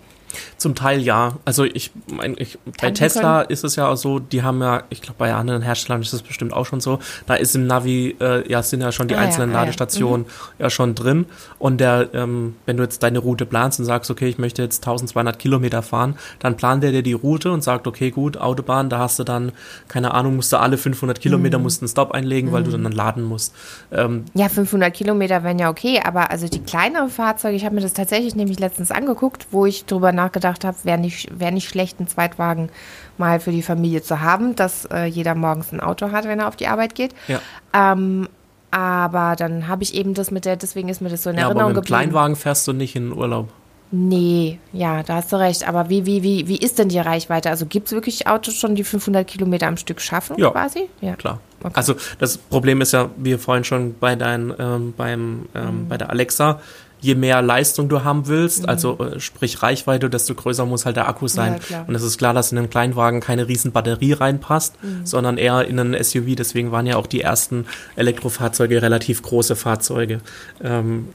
[0.57, 1.33] Zum Teil ja.
[1.45, 5.01] Also ich meine, ich, bei Tesla ist es ja auch so, die haben ja, ich
[5.01, 8.49] glaube bei anderen Herstellern ist es bestimmt auch schon so, da ist im Navi, äh,
[8.49, 9.59] ja, sind ja schon die Ah ja, einzelnen ah ja.
[9.61, 10.25] Ladestationen
[10.59, 11.25] ja schon drin.
[11.59, 14.83] Und der, ähm, wenn du jetzt deine Route planst und sagst, okay, ich möchte jetzt
[14.85, 18.99] 1200 Kilometer fahren, dann plant der dir die Route und sagt, okay, gut, Autobahn, da
[18.99, 19.51] hast du dann,
[19.87, 21.21] keine Ahnung, musst du alle 500 Mhm.
[21.21, 23.53] Kilometer musst einen Stop einlegen, weil du dann laden musst.
[23.91, 27.81] Ähm, Ja, 500 Kilometer wären ja okay, aber also die kleineren Fahrzeuge, ich habe mir
[27.81, 31.99] das tatsächlich nämlich letztens angeguckt, wo ich drüber nachgedacht habe, wäre nicht, wär nicht schlecht,
[31.99, 32.69] einen Zweitwagen
[33.17, 36.47] mal für die Familie zu haben, dass äh, jeder morgens ein Auto hat, wenn er
[36.49, 37.13] auf die Arbeit geht.
[37.27, 37.39] ja.
[37.73, 38.27] Ähm,
[38.69, 41.43] aber dann habe ich eben das mit der, deswegen ist mir das so in ja,
[41.45, 42.11] aber Erinnerung mit dem geblieben.
[42.11, 43.47] Kleinwagen fährst du nicht in den Urlaub.
[43.91, 45.65] Nee, ja, da hast du recht.
[45.65, 47.49] Aber wie, wie, wie, wie ist denn die Reichweite?
[47.49, 50.51] Also gibt es wirklich Autos schon, die 500 Kilometer am Stück schaffen Ja.
[50.51, 50.89] quasi?
[50.99, 51.15] Ja.
[51.15, 51.39] Klar.
[51.61, 51.71] Okay.
[51.73, 56.09] Also das Problem ist ja, wie vorhin schon bei dein, ähm, beim, ähm, bei der
[56.09, 56.59] Alexa,
[57.07, 61.07] je mehr Leistung du haben willst, also äh, sprich Reichweite, desto größer muss halt der
[61.07, 61.59] Akku sein.
[61.69, 61.85] Ja.
[61.87, 65.79] Und es ist klar, dass in einen Kleinwagen keine riesen Batterie reinpasst, sondern eher in
[65.79, 66.35] einen SUV.
[66.35, 67.65] Deswegen waren ja auch die ersten
[67.95, 70.21] Elektrofahrzeuge relativ große Fahrzeuge.
[70.61, 71.07] Ähm,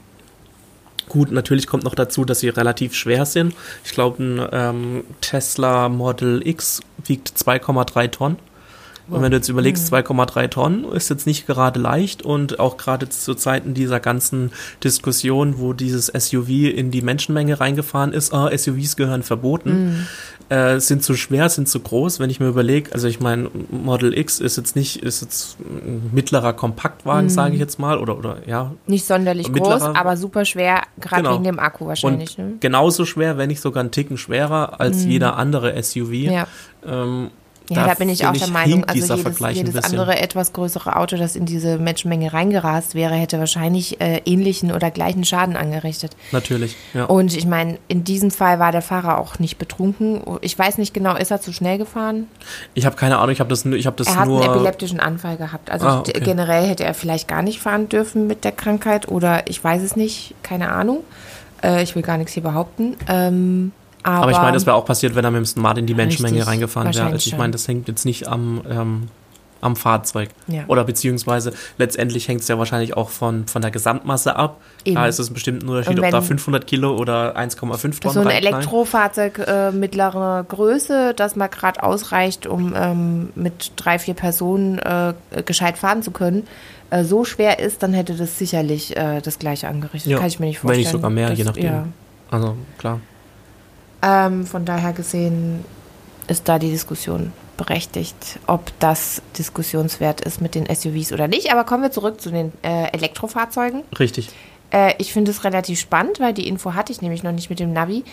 [1.09, 3.53] Gut, natürlich kommt noch dazu, dass sie relativ schwer sind.
[3.83, 8.37] Ich glaube, ein ähm, Tesla Model X wiegt 2,3 Tonnen.
[9.09, 13.09] Und wenn du jetzt überlegst, 2,3 Tonnen ist jetzt nicht gerade leicht und auch gerade
[13.09, 14.51] zu Zeiten dieser ganzen
[14.83, 20.07] Diskussion, wo dieses SUV in die Menschenmenge reingefahren ist, ah, SUVs gehören verboten,
[20.49, 22.19] äh, sind zu schwer, sind zu groß.
[22.19, 26.09] Wenn ich mir überlege, also ich meine, Model X ist jetzt nicht, ist jetzt ein
[26.13, 30.45] mittlerer Kompaktwagen, sage ich jetzt mal, oder, oder ja, Nicht sonderlich Mittlerer- groß, aber super
[30.45, 31.33] schwer, gerade Genau.
[31.35, 32.37] wegen dem Akku wahrscheinlich.
[32.37, 32.53] und Ne?
[32.59, 36.11] genauso schwer, wenn nicht sogar einen Ticken schwerer als jeder andere SUV.
[36.13, 36.47] Ja.
[36.85, 37.29] Ähm,
[37.69, 41.35] Ja, da, bin ich auch der Meinung, also jedes, jedes andere etwas größere Auto, das
[41.37, 46.15] in diese Menschenmenge reingerast wäre, hätte wahrscheinlich äh, ähnlichen oder gleichen Schaden angerichtet.
[46.33, 47.05] Natürlich, ja.
[47.05, 50.21] Und ich meine, in diesem Fall war der Fahrer auch nicht betrunken.
[50.41, 52.27] Ich weiß nicht genau, ist er zu schnell gefahren?
[52.73, 54.43] Ich habe keine Ahnung, ich habe das, nur- ich hab das Er hat nur.
[54.43, 55.71] einen epileptischen Anfall gehabt.
[55.71, 56.19] Also Ah, okay.
[56.19, 59.95] generell hätte er vielleicht gar nicht fahren dürfen mit der Krankheit oder ich weiß es
[59.95, 60.99] nicht, keine Ahnung.
[61.63, 62.97] Äh, ich will gar nichts hier behaupten.
[63.07, 63.71] Ähm,
[64.03, 65.93] aber, aber ich meine, das wäre auch passiert, wenn er mit dem Smart in die
[65.95, 67.05] Menschenmenge reingefahren wäre.
[67.07, 69.03] Also ich meine, das hängt jetzt nicht am, ähm,
[69.61, 70.27] am Fahrzeug.
[70.47, 70.63] Ja.
[70.67, 74.59] Oder beziehungsweise letztendlich hängt es ja wahrscheinlich auch von, von der Gesamtmasse ab.
[74.83, 74.95] Eben.
[74.95, 78.19] Da ist es bestimmt ein Unterschied, ob da wenn- 500 Kilo oder 1,5 Tonnen so
[78.19, 78.27] ein.
[78.29, 85.13] Elektrofahrzeug äh, mittlerer Größe, das mal gerade ausreicht, um ähm, mit drei, vier Personen äh,
[85.45, 86.45] gescheit fahren zu können,
[86.89, 90.11] äh, so schwer ist, dann hätte das sicherlich äh, das gleiche angerichtet.
[90.11, 90.79] Ja, Kann ich mir nicht wenn vorstellen.
[90.83, 91.63] nicht sogar mehr, Das- je nachdem.
[91.63, 91.85] Ja.
[92.31, 92.99] Also klar.
[94.03, 95.63] Ähm, von daher gesehen
[96.27, 101.51] ist da die Diskussion berechtigt, ob das diskussionswert ist mit den SUVs oder nicht.
[101.51, 103.83] Aber kommen wir zurück zu den äh, Elektrofahrzeugen.
[103.97, 104.29] Richtig.
[104.71, 107.59] Äh, ich finde es relativ spannend, weil die Info hatte ich nämlich noch nicht mit
[107.59, 108.03] dem Navi.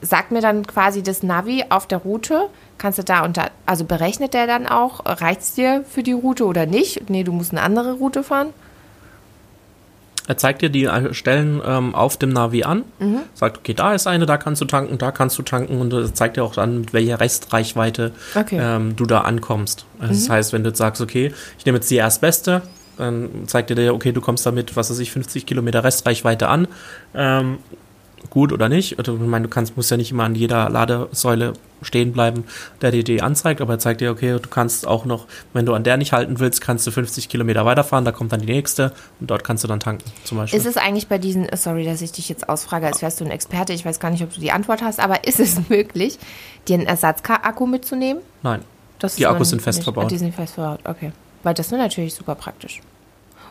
[0.00, 4.34] Sagt mir dann quasi das Navi auf der Route, kannst du da unter, also berechnet
[4.34, 7.08] der dann auch, reicht es dir für die Route oder nicht?
[7.08, 8.52] Nee, du musst eine andere Route fahren.
[10.28, 13.20] Er zeigt dir die Stellen ähm, auf dem Navi an, Mhm.
[13.34, 16.12] sagt, okay, da ist eine, da kannst du tanken, da kannst du tanken und er
[16.14, 18.58] zeigt dir auch an, mit welcher Restreichweite Okay.
[18.60, 19.86] ähm, du da ankommst.
[20.00, 22.62] Also Das heißt, wenn du jetzt sagst, okay, ich nehme jetzt die erstbeste,
[22.98, 26.66] dann zeigt dir, okay, du kommst damit, was weiß ich, 50 Kilometer Restreichweite an.
[27.14, 27.58] Ähm,
[28.30, 28.98] gut oder nicht.
[28.98, 31.52] Also, ich meine, du kannst, musst ja nicht immer an jeder Ladesäule
[31.82, 32.44] stehen bleiben,
[32.80, 35.74] der dir die anzeigt, aber er zeigt dir, okay, du kannst auch noch, wenn du
[35.74, 38.92] an der nicht halten willst, kannst du 50 Kilometer weiterfahren, da kommt dann die nächste
[39.20, 40.58] und dort kannst du dann tanken, zum Beispiel.
[40.58, 43.30] Ist es eigentlich bei diesen, sorry, dass ich dich jetzt ausfrage, als wärst du ein
[43.30, 46.18] Experte, ich weiß gar nicht, ob du die Antwort hast, aber ist es möglich,
[46.66, 48.22] dir einen Ersatzakku mitzunehmen?
[48.42, 48.62] Nein.
[48.98, 50.04] Das Die ist Akkus sind fest nicht- verbaut.
[50.06, 51.12] ah, Die sind fest verbaut, okay.
[51.42, 52.80] Weil das wäre natürlich super praktisch.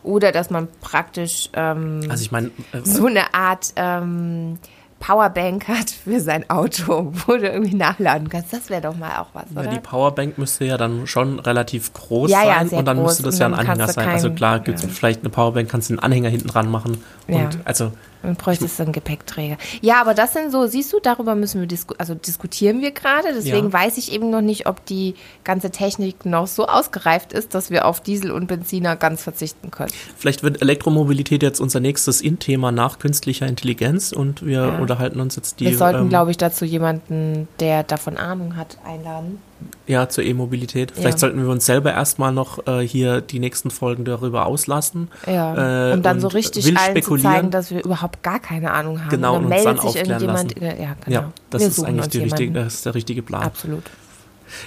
[0.05, 4.57] Oder dass man praktisch ähm, Also ich meine, äh, so eine Art ähm,
[5.05, 8.51] Powerbank hat für sein Auto, wo du irgendwie nachladen kannst.
[8.53, 9.69] Das wäre doch mal auch was, Ja, oder?
[9.69, 13.07] die Powerbank müsste ja dann schon relativ groß Ja, ja, sein sehr und dann groß.
[13.07, 14.09] müsste das Und ja ein Anhänger sein.
[14.09, 14.89] Also klar, gibt's ja.
[14.89, 17.03] vielleicht eine Powerbank, kannst du einen Anhänger hinten dran machen.
[17.27, 17.37] Ja.
[17.45, 17.91] Und also
[18.23, 19.57] Dann bräuchtest du einen Gepäckträger.
[19.81, 23.27] Ja, aber das sind so, siehst du, darüber müssen wir disku also diskutieren wir gerade.
[23.35, 23.73] Deswegen Ja.
[23.73, 27.85] weiß ich eben noch nicht, ob die ganze Technik noch so ausgereift ist, dass wir
[27.85, 29.91] auf Diesel und Benziner ganz verzichten können.
[30.17, 34.79] vielleicht wird Elektromobilität jetzt unser nächstes In-Thema nach künstlicher Intelligenz und wir Ja.
[34.95, 38.77] Unterhalten uns jetzt die wir sollten, ähm, glaube ich, dazu jemanden, der davon Ahnung hat,
[38.85, 39.39] einladen.
[39.87, 40.91] ja zur E-Mobilität.
[40.91, 41.19] Vielleicht Ja.
[41.19, 45.09] sollten wir uns selber erstmal noch äh, hier die nächsten Folgen darüber auslassen.
[45.27, 48.71] Ja, Äh, um dann so und richtig allen zu zeigen, dass wir überhaupt gar keine
[48.71, 49.09] Ahnung haben.
[49.09, 50.59] Genau, und uns meldet dann sich aufklären irgendjemand.
[50.61, 50.81] lassen.
[50.81, 51.15] Ja, genau.
[51.21, 53.43] Ja, das wir ist eigentlich die richtige, das ist der richtige Plan.
[53.43, 53.83] Absolut.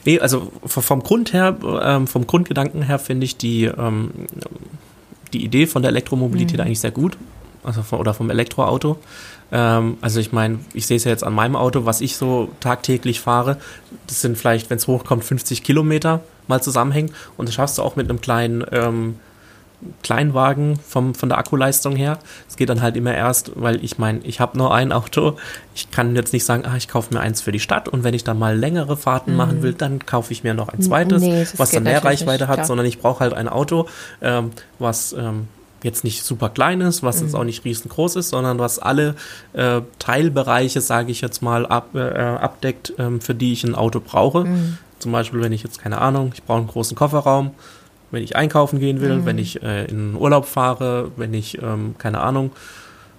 [0.04, 4.10] Nee, also vom Grund her, ähm, vom Grundgedanken her finde ich die, ähm,
[5.32, 7.16] die Idee von der Elektromobilität eigentlich sehr gut.
[7.64, 8.98] Also von, oder vom Elektroauto.
[9.52, 12.50] Ähm, also ich meine, ich sehe es ja jetzt an meinem Auto, was ich so
[12.60, 13.58] tagtäglich fahre.
[14.06, 17.12] Das sind vielleicht, wenn es hochkommt, 50 Kilometer mal zusammenhängen.
[17.36, 19.16] Und das schaffst du auch mit einem kleinen ähm,
[20.02, 22.18] Kleinwagen vom, von der Akkuleistung her.
[22.48, 25.36] Es geht dann halt immer erst, weil ich meine, ich habe nur ein Auto.
[25.74, 28.12] Ich kann jetzt nicht sagen, ah, ich kaufe mir eins für die Stadt und wenn
[28.12, 31.46] ich dann mal längere Fahrten machen will, dann kaufe ich mir noch ein zweites, Nee,
[31.56, 33.86] was dann mehr Reichweite nicht, hat, sondern ich brauche halt ein Auto,
[34.20, 35.46] ähm, was ähm,
[35.82, 37.26] jetzt nicht super klein ist, was Mhm.
[37.26, 39.14] jetzt auch nicht riesengroß ist, sondern was alle
[39.52, 44.00] äh, Teilbereiche, sage ich jetzt mal, ab, äh, abdeckt, ähm, für die ich ein Auto
[44.00, 44.44] brauche.
[44.44, 44.78] Mhm.
[44.98, 47.52] Zum Beispiel, wenn ich jetzt keine Ahnung, ich brauche einen großen Kofferraum,
[48.10, 49.24] wenn ich einkaufen gehen will, Mhm.
[49.26, 52.50] wenn ich äh, in Urlaub fahre, wenn ich, ähm, keine Ahnung,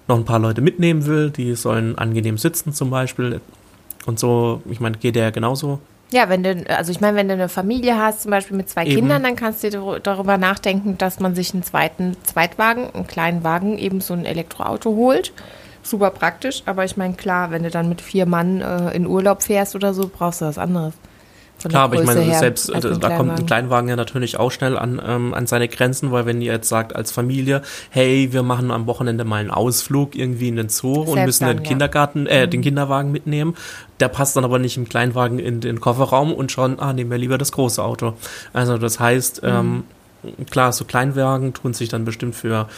[0.08, 3.40] noch ein paar Leute mitnehmen will, die sollen angenehm sitzen zum Beispiel.
[4.06, 5.78] Und so, ich meine, geht der ja genauso.
[6.12, 8.84] Ja, wenn du, also ich meine, wenn du eine Familie hast, zum Beispiel mit zwei
[8.84, 8.96] Eben.
[8.96, 13.44] Kindern, dann kannst du dir darüber nachdenken, dass man sich einen zweiten Zweitwagen, einen kleinen
[13.44, 15.32] Wagen, eben so ein Elektroauto holt.
[15.82, 19.42] Super praktisch, aber ich meine, klar, wenn du dann mit vier Mann äh, in Urlaub
[19.42, 20.94] fährst oder so, brauchst du was anderes.
[21.68, 23.88] Klar, aber ich meine, her selbst äh, da kommt ein Kleinwagen.
[23.88, 27.12] Ja natürlich auch schnell an, ähm, an seine Grenzen, weil wenn ihr jetzt sagt als
[27.12, 31.26] Familie, hey, wir machen am Wochenende mal einen Ausflug irgendwie in den Zoo und Selbst
[31.26, 31.68] müssen dann, den ja.
[31.68, 32.50] Kindergarten, äh, Mhm.
[32.50, 33.54] den Kinderwagen mitnehmen,
[34.00, 37.18] der passt dann aber nicht im Kleinwagen in den Kofferraum und schon, ah, nehmen wir
[37.18, 38.14] lieber das große Auto.
[38.52, 39.48] Also das heißt, Mhm.
[39.48, 39.84] ähm,
[40.50, 42.68] klar, so Kleinwagen tun sich dann bestimmt für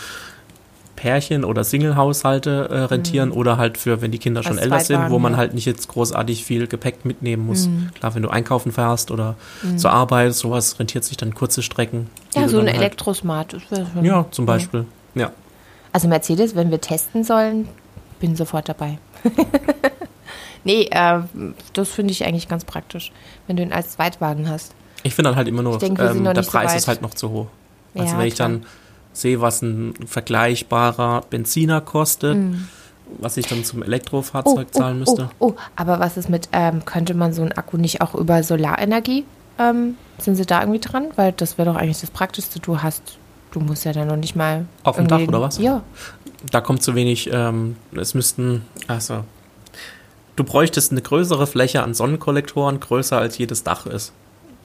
[1.03, 4.59] Pärchen oder Single-Haushalte äh, rentieren oder halt für, wenn die Kinder schon Mhm.
[4.59, 7.67] Als älter sind, wo man halt nicht jetzt großartig viel Gepäck mitnehmen muss.
[7.67, 7.91] Mhm.
[7.95, 9.35] Klar, wenn du einkaufen fährst oder
[9.77, 12.09] zur Arbeit, sowas rentiert sich dann kurze Strecken.
[12.37, 13.57] Ja, so ein halt- Elektrosmart.
[14.01, 14.87] Ja, zum Beispiel.
[15.17, 15.33] Ja.
[15.93, 17.67] Also Mercedes, wenn wir testen sollen,
[18.21, 18.99] bin sofort dabei.
[20.65, 21.19] nee, äh,
[21.73, 23.11] das finde ich eigentlich ganz praktisch,
[23.49, 24.73] wenn du ihn als Zweitwagen hast.
[25.03, 26.79] Ich finde dann halt immer nur, Ich denke, ähm, der so Preis weit.
[26.79, 27.47] ist halt noch zu hoch.
[27.97, 28.49] Also Ja, wenn ich klar.
[28.51, 28.67] dann
[29.13, 32.39] sehe, was ein vergleichbarer Benziner kostet,
[33.19, 35.25] was ich dann zum Elektrofahrzeug zahlen müsste.
[35.25, 35.29] Mhm.
[35.39, 38.43] Oh, oh, aber was ist mit, ähm, könnte man so einen Akku nicht auch über
[38.43, 39.25] Solarenergie,
[39.59, 41.09] ähm, sind sie da irgendwie dran?
[41.17, 42.61] Weil das wäre doch eigentlich das Praktischste.
[42.61, 43.19] Du hast,
[43.51, 44.67] du musst ja dann noch nicht mal.
[44.83, 45.59] Auf dem Dach oder was?
[45.59, 45.83] Ja.
[46.51, 49.25] Da kommt zu wenig, ähm, es müssten, also,
[50.37, 54.13] du bräuchtest eine größere Fläche an Sonnenkollektoren, größer als jedes Dach ist.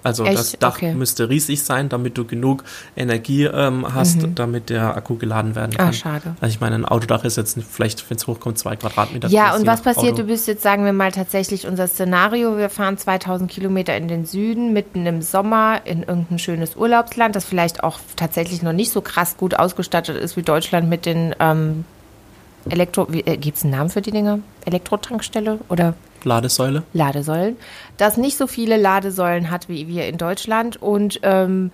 [0.08, 0.38] Also Echt?
[0.38, 0.94] das Dach Okay.
[0.94, 2.64] müsste riesig sein, damit du genug
[2.96, 5.88] Energie ähm, hast, damit der Akku geladen werden kann.
[5.88, 5.90] Mhm.
[5.90, 6.36] Ah, schade.
[6.40, 9.28] Also ich meine, ein Autodach ist jetzt vielleicht, wenn es hochkommt, zwei Quadratmeter.
[9.28, 10.14] Ja, und was passiert?
[10.14, 10.22] Auto.
[10.22, 12.58] Du bist jetzt, sagen wir mal, tatsächlich unser Szenario.
[12.58, 17.44] Wir fahren 2000 Kilometer in den Süden, mitten im Sommer, in irgendein schönes Urlaubsland, das
[17.46, 21.84] vielleicht auch tatsächlich noch nicht so krass gut ausgestattet ist wie Deutschland mit den ähm,
[22.70, 24.40] Elektro, äh, gibt es einen Namen für die Dinger?
[24.66, 25.94] Elektrotankstelle oder
[26.24, 26.84] Ladesäule.
[26.94, 27.58] Ladesäulen,
[27.98, 31.72] das nicht so viele Ladesäulen hat wie wir in Deutschland und ähm,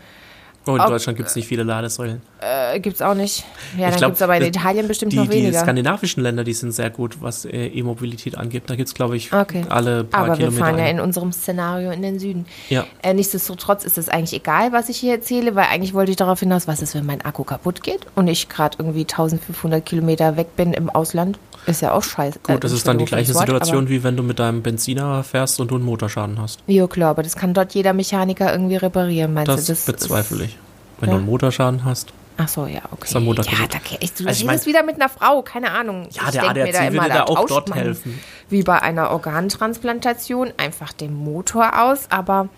[0.66, 2.22] Oh, in Ob- Deutschland gibt es nicht viele Ladesäulen.
[2.40, 3.44] äh, gibt es auch nicht.
[3.78, 5.60] Ja, Ich dann gibt es aber in das- Italien bestimmt Die, noch die weniger.
[5.60, 8.64] skandinavischen Länder, die sind sehr gut, was äh, E-Mobilität angeht.
[8.68, 9.66] Da gibt es, glaube ich, Okay.
[9.70, 10.66] alle paar aber wir Kilometer.
[10.66, 12.46] fahren ja in unserem Szenario in den Süden.
[12.70, 12.86] Ja.
[13.02, 16.40] Äh, nichtsdestotrotz ist es eigentlich egal, was ich hier erzähle, weil eigentlich wollte ich darauf
[16.40, 20.56] hinaus, was ist, wenn mein Akku kaputt geht und ich gerade irgendwie 1500 Kilometer weg
[20.56, 21.38] bin im Ausland.
[21.66, 22.40] Ist ja auch scheiße.
[22.48, 24.62] Äh, Gut, das ist dann die gleiche Wort, Situation, aber- wie wenn du mit deinem
[24.62, 26.60] Benziner fährst und du einen Motorschaden hast.
[26.68, 29.72] Ja, klar, aber das kann dort jeder Mechaniker irgendwie reparieren, meinst Das, du?
[29.72, 30.53] Das bezweifle ich.
[31.00, 31.16] Wenn Ja.
[31.16, 32.14] du einen Motorschaden hast.
[32.38, 33.04] Ach so, ja, okay.
[33.06, 35.70] Ist am Montag ja, da, ich, du Also ich mein- wieder mit einer Frau, keine
[35.72, 36.08] Ahnung.
[36.12, 38.20] Ja, ich der denk mir ADAC da immer, würde da auch dort helfen.
[38.50, 42.50] Wie bei einer Organtransplantation einfach den Motor aus, aber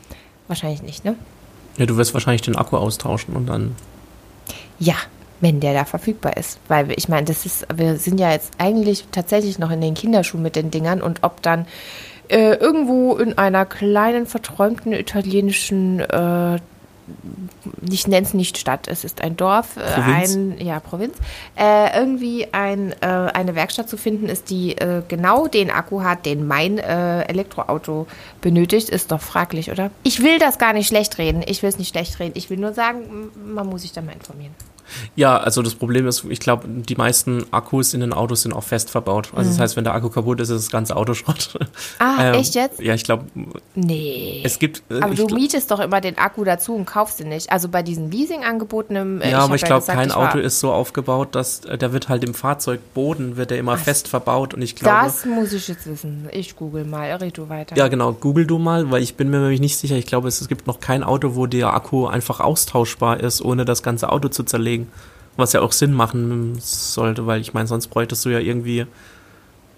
[0.47, 1.15] wahrscheinlich nicht, ne?
[1.77, 3.75] Ja, du wirst wahrscheinlich den Akku austauschen und dann.
[4.79, 4.95] Ja,
[5.41, 6.57] wenn der da verfügbar ist.
[6.69, 10.41] Weil ich meine, das ist, wir sind ja jetzt eigentlich tatsächlich noch in den Kinderschuhen
[10.41, 11.67] mit den Dingern und ob dann
[12.29, 16.59] äh, irgendwo in einer kleinen, verträumten italienischen, äh,
[17.89, 20.35] ich nenne es nicht Stadt, es ist ein Dorf, äh, Provinz?
[20.35, 21.15] ein, ja, Provinz,
[21.55, 26.25] äh, irgendwie ein, äh, eine Werkstatt zu finden ist, die äh, genau den Akku hat,
[26.25, 28.07] den mein äh, Elektroauto
[28.41, 29.91] benötigt, ist doch fraglich, oder?
[30.03, 31.43] Ich will das gar nicht schlecht reden.
[31.45, 32.33] Ich will es nicht schlecht reden.
[32.35, 34.53] Ich will nur sagen, man muss sich da mal informieren.
[35.15, 38.63] Ja, also das Problem ist, ich glaube, die meisten Akkus in den Autos sind auch
[38.63, 39.29] fest verbaut.
[39.35, 41.49] Also das heißt, wenn der Akku kaputt ist, ist das ganze Auto Schrott.
[41.53, 41.65] Mhm.
[41.65, 41.67] Ähm,
[41.99, 42.79] Ah, echt jetzt?
[42.79, 43.25] Ja, ich glaube,
[43.75, 44.41] Nee.
[44.43, 44.83] es gibt.
[44.89, 47.51] äh, aber ich du mietest doch immer den Akku dazu und kaufst ihn nicht.
[47.51, 50.59] Also bei diesen Leasing-Angeboten im äh, ja, aber hab ich glaube, kein ich Auto ist
[50.59, 54.61] so aufgebaut, dass äh, der wird halt im Fahrzeugboden wird der immer fest verbaut und
[54.61, 55.05] ich glaube.
[55.05, 56.27] Das muss ich jetzt wissen.
[56.31, 57.11] Ich google mal.
[57.15, 57.75] Red du weiter.
[57.77, 58.13] Ja, genau.
[58.13, 59.95] Google du mal, weil ich bin mir nämlich nicht sicher.
[59.95, 63.63] Ich glaube, es, es gibt noch kein Auto, wo der Akku einfach austauschbar ist, ohne
[63.65, 64.74] das ganze Auto zu zerlegen.
[65.37, 68.85] Was ja auch Sinn machen sollte, weil ich meine, sonst bräuchtest du ja irgendwie.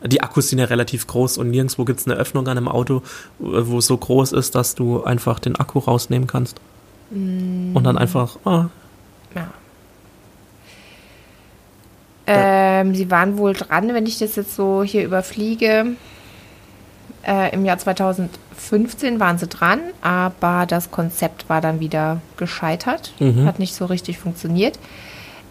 [0.04, 3.02] Die Akkus sind ja relativ groß und nirgendwo gibt es eine Öffnung an einem Auto,
[3.40, 6.58] wo es so groß ist, dass du einfach den Akku rausnehmen kannst.
[7.10, 8.70] Und dann einfach, ah,
[9.36, 9.48] Ja.
[12.28, 15.96] Ähm, sie waren wohl dran, wenn ich das jetzt so hier überfliege.
[17.28, 23.12] Äh, Im Jahr 2015 waren sie dran, aber das Konzept war dann wieder gescheitert.
[23.20, 23.46] Mhm.
[23.46, 24.80] Hat nicht so richtig funktioniert.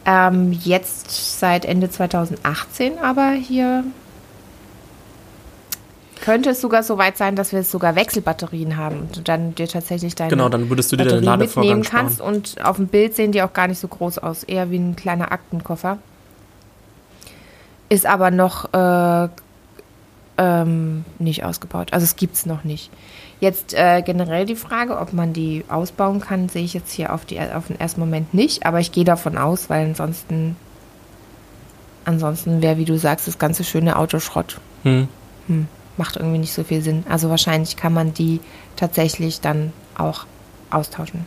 [0.06, 3.84] Ähm, jetzt seit Ende 2018 aber hier
[6.22, 10.14] könnte es sogar so weit sein, dass wir sogar Wechselbatterien haben und dann dir tatsächlich
[10.14, 12.06] deine genau, dann würdest du dir Batterie mitnehmen Ladevorgang sparen.
[12.06, 14.78] kannst und auf dem Bild sehen die auch gar nicht so groß aus, eher wie
[14.78, 15.98] ein kleiner Aktenkoffer.
[17.88, 19.28] Ist aber noch äh,
[20.38, 21.92] ähm, nicht ausgebaut.
[21.92, 22.90] Also es gibt es noch nicht.
[23.40, 27.24] Jetzt äh, generell die Frage, ob man die ausbauen kann, sehe ich jetzt hier auf,
[27.24, 30.56] die, auf den ersten Moment nicht, aber ich gehe davon aus, weil ansonsten
[32.06, 34.58] ansonsten wäre, wie du sagst, das ganze schöne Auto Schrott.
[34.84, 35.08] Hm.
[35.48, 35.66] Hm,
[35.96, 37.04] macht irgendwie nicht so viel Sinn.
[37.08, 38.40] Also wahrscheinlich kann man die
[38.76, 40.24] tatsächlich dann auch
[40.70, 41.24] austauschen.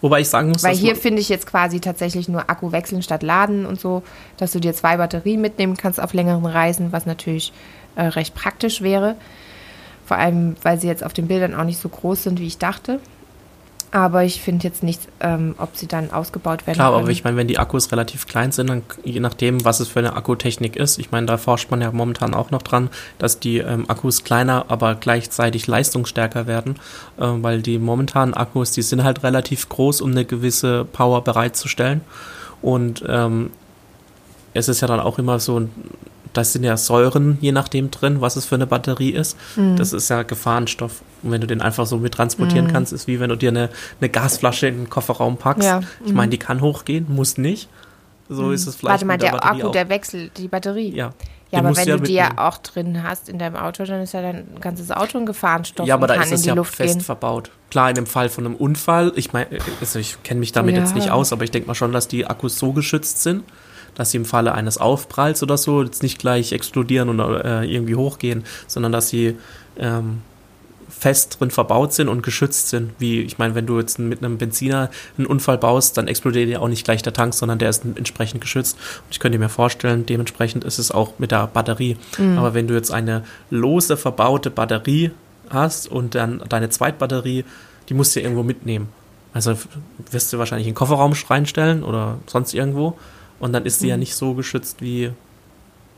[0.00, 3.22] Wobei ich sagen muss, Weil hier finde ich jetzt quasi tatsächlich nur Akku wechseln statt
[3.22, 4.02] laden und so,
[4.38, 7.52] dass du dir zwei Batterien mitnehmen kannst auf längeren Reisen, was natürlich
[7.96, 9.16] äh, recht praktisch wäre.
[10.06, 12.58] Vor allem, weil sie jetzt auf den Bildern auch nicht so groß sind, wie ich
[12.58, 13.00] dachte.
[13.92, 17.02] Aber ich finde jetzt nicht, ähm, ob sie dann ausgebaut werden Klar, können.
[17.02, 19.98] aber ich meine, wenn die Akkus relativ klein sind, dann je nachdem, was es für
[19.98, 20.98] eine Akkutechnik ist.
[20.98, 22.88] Ich meine, da forscht man ja momentan auch noch dran,
[23.18, 26.76] dass die ähm, Akkus kleiner, aber gleichzeitig leistungsstärker werden,
[27.18, 32.02] äh, weil die momentanen Akkus, die sind halt relativ groß, um eine gewisse Power bereitzustellen.
[32.62, 33.50] Und ähm,
[34.54, 35.68] es ist ja dann auch immer so,
[36.32, 39.36] das sind ja Säuren, je nachdem drin, was es für eine Batterie ist.
[39.56, 39.76] Mhm.
[39.76, 41.02] Das ist ja Gefahrenstoff.
[41.22, 43.68] Und wenn du den einfach so mit transportieren kannst, ist wie wenn du dir eine,
[44.00, 45.66] eine Gasflasche in den Kofferraum packst.
[45.68, 45.80] Ja.
[46.04, 47.68] Ich meine, die kann hochgehen, muss nicht.
[48.28, 48.92] So ist es vielleicht.
[48.92, 49.72] Warte mal, der der Akku, auch.
[49.72, 50.94] der wechselt die Batterie.
[50.94, 51.12] Ja.
[51.52, 54.02] Ja, Den aber wenn ja du die ja auch drin hast in deinem Auto, dann
[54.02, 56.94] ist ja dein ganzes Auto ein Gefahrenstoff Ja, aber da ist es ja Luft fest
[56.94, 57.00] gehen.
[57.00, 57.50] verbaut.
[57.72, 59.48] Klar, in dem Fall von einem Unfall, ich meine,
[59.80, 60.82] also ich kenne mich damit Ja.
[60.82, 63.42] jetzt nicht aus, aber ich denke mal schon, dass die Akkus so geschützt sind,
[64.00, 67.96] dass sie im Falle eines Aufpralls oder so jetzt nicht gleich explodieren oder äh, irgendwie
[67.96, 69.36] hochgehen, sondern dass sie
[69.78, 70.22] ähm,
[70.88, 72.92] fest drin verbaut sind und geschützt sind.
[72.98, 74.88] Wie, ich meine, wenn du jetzt mit einem Benziner
[75.18, 78.40] einen Unfall baust, dann explodiert ja auch nicht gleich der Tank, sondern der ist entsprechend
[78.40, 78.78] geschützt.
[78.78, 81.98] Und ich könnte mir vorstellen, dementsprechend ist es auch mit der Batterie.
[82.38, 85.10] Aber wenn du jetzt eine lose verbaute Batterie
[85.50, 87.44] hast und dann deine Zweitbatterie,
[87.90, 88.88] die musst du ja irgendwo mitnehmen.
[89.34, 89.58] Also
[90.10, 92.96] wirst du wahrscheinlich in den Kofferraum reinstellen oder sonst irgendwo.
[93.40, 95.10] Und dann ist die ja nicht so geschützt wie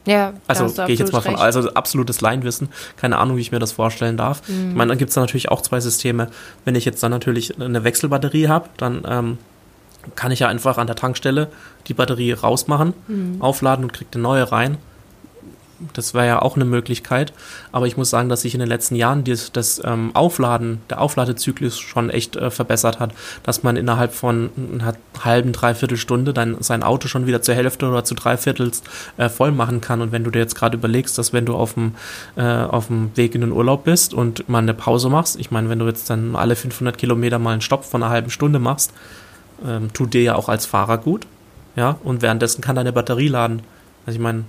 [0.07, 1.43] Ja, also gehe ich jetzt mal von, recht.
[1.43, 4.49] also absolutes Laienwissen, keine Ahnung, wie ich mir das vorstellen darf.
[4.49, 4.71] Mhm.
[4.71, 6.29] Ich meine, dann gibt es da natürlich auch zwei Systeme.
[6.65, 9.39] Wenn ich jetzt dann natürlich eine Wechselbatterie habe, dann ähm,
[10.17, 11.49] kann ich ja einfach an der Tankstelle
[11.87, 12.95] die Batterie rausmachen,
[13.41, 14.79] aufladen und kriege eine neue rein.
[15.95, 17.33] Das wäre ja auch eine Möglichkeit.
[17.73, 21.01] Aber ich muss sagen, dass sich in den letzten Jahren das, das ähm, Aufladen, der
[21.01, 23.13] Aufladezyklus schon echt äh, verbessert hat.
[23.43, 27.89] Dass man innerhalb von einer halben, dreiviertel Stunde dann sein Auto schon wieder zur Hälfte
[27.89, 28.83] oder zu dreiviertels
[29.17, 30.01] äh, voll machen kann.
[30.01, 31.95] Und wenn du dir jetzt gerade überlegst, dass wenn du auf dem,
[32.37, 35.69] äh, auf dem Weg in den Urlaub bist und mal eine Pause machst, ich meine,
[35.69, 38.93] wenn du jetzt dann alle 500 Kilometer mal einen Stopp von einer halben Stunde machst,
[39.67, 41.27] ähm, tut dir ja auch als Fahrer gut.
[41.77, 43.63] Ja, und währenddessen kann deine Batterie laden.
[44.07, 44.45] Also ich meine,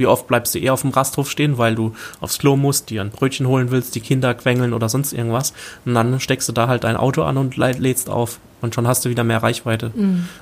[0.00, 3.02] wie oft bleibst du eher auf dem Rasthof stehen, weil du aufs Klo musst, dir
[3.02, 5.52] ein Brötchen holen willst, die Kinder quengeln oder sonst irgendwas.
[5.84, 8.40] Und dann steckst du da halt dein Auto an und lä- lädst auf.
[8.62, 9.90] Und schon hast du wieder mehr Reichweite.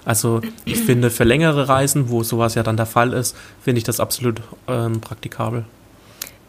[0.04, 3.84] Also ich finde, für längere Reisen, wo sowas ja dann der Fall ist, finde ich
[3.84, 5.64] das absolut ähm, praktikabel.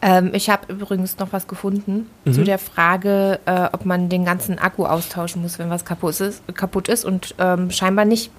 [0.02, 4.58] Ähm, ich habe übrigens noch was gefunden zu der Frage, äh, ob man den ganzen
[4.58, 8.30] Akku austauschen muss, wenn was kaputt ist, kaputt ist und ähm, scheinbar nicht.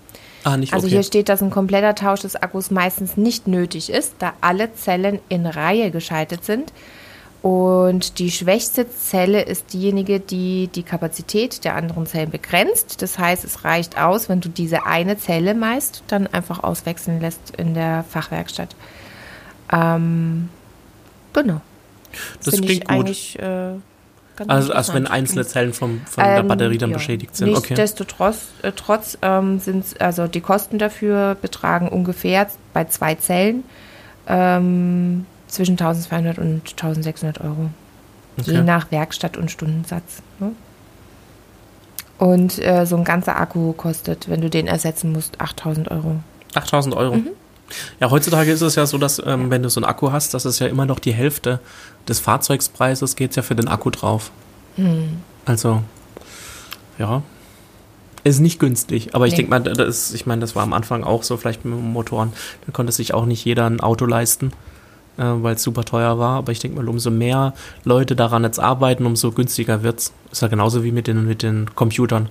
[0.43, 0.95] Ah, nicht Also okay.
[0.95, 5.19] hier steht, dass ein kompletter Tausch des Akkus meistens nicht nötig ist, da alle Zellen
[5.29, 6.73] in Reihe geschaltet sind.
[7.41, 13.01] Und die schwächste Zelle ist diejenige, die die Kapazität der anderen Zellen begrenzt.
[13.01, 17.55] Das heißt, es reicht aus, wenn du diese eine Zelle meist dann einfach auswechseln lässt
[17.57, 18.75] in der Fachwerkstatt.
[19.71, 20.49] Ähm,
[21.33, 21.61] genau.
[22.43, 22.89] Das finde klingt ich gut.
[22.89, 23.73] eigentlich äh,
[24.45, 26.97] ganz also, als wenn einzelne Zellen vom, von der Ähm, Batterie dann ja.
[26.97, 27.49] beschädigt sind.
[27.49, 27.59] Okay.
[27.69, 33.63] Nichtsdestotrotz äh, trotz, ähm, sind also die Kosten dafür betragen ungefähr bei zwei Zellen
[34.27, 37.69] ähm, zwischen 1200 und 1600 Euro.
[38.37, 38.63] Je okay.
[38.63, 40.21] nach Werkstatt und Stundensatz.
[40.39, 40.51] Ne?
[42.17, 46.17] Und äh, so ein ganzer Akku kostet, wenn du den ersetzen musst, 8000 Euro.
[46.53, 47.15] 8000 Euro.
[47.15, 47.29] Mhm.
[47.99, 50.45] Ja, heutzutage ist es ja so, dass ähm, wenn du so einen Akku hast, dass
[50.45, 51.59] es ja immer noch die Hälfte
[52.07, 54.31] des Fahrzeugspreises geht ja für den Akku drauf.
[54.77, 55.19] Mhm.
[55.45, 55.83] Also,
[56.97, 57.21] ja.
[58.23, 59.37] Ist nicht günstig, aber ich Nee.
[59.37, 62.33] denke mal, das ich meine, das war am Anfang auch so, vielleicht mit Motoren.
[62.67, 64.51] Da konnte sich auch nicht jeder ein Auto leisten,
[65.17, 66.37] äh, weil es super teuer war.
[66.37, 70.13] Aber ich denke mal, umso mehr Leute daran jetzt arbeiten, umso günstiger wird's.
[70.31, 72.29] Ist ja genauso wie mit den, mit den Computern.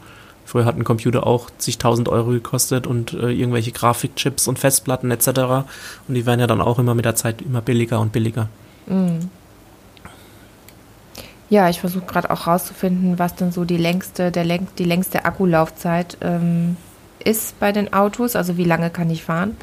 [0.51, 5.29] Früher hat ein Computer auch zigtausend Euro gekostet und äh, irgendwelche Grafikchips und Festplatten etc.
[6.09, 8.49] Und die werden ja dann auch immer mit der Zeit immer billiger und billiger.
[11.51, 15.25] Ja, ich versuche gerade auch rauszufinden, was denn so die längste, der läng die längste
[15.25, 16.77] Akkulaufzeit ähm,
[17.25, 18.37] ist bei den Autos.
[18.37, 19.57] Also wie lange kann ich fahren?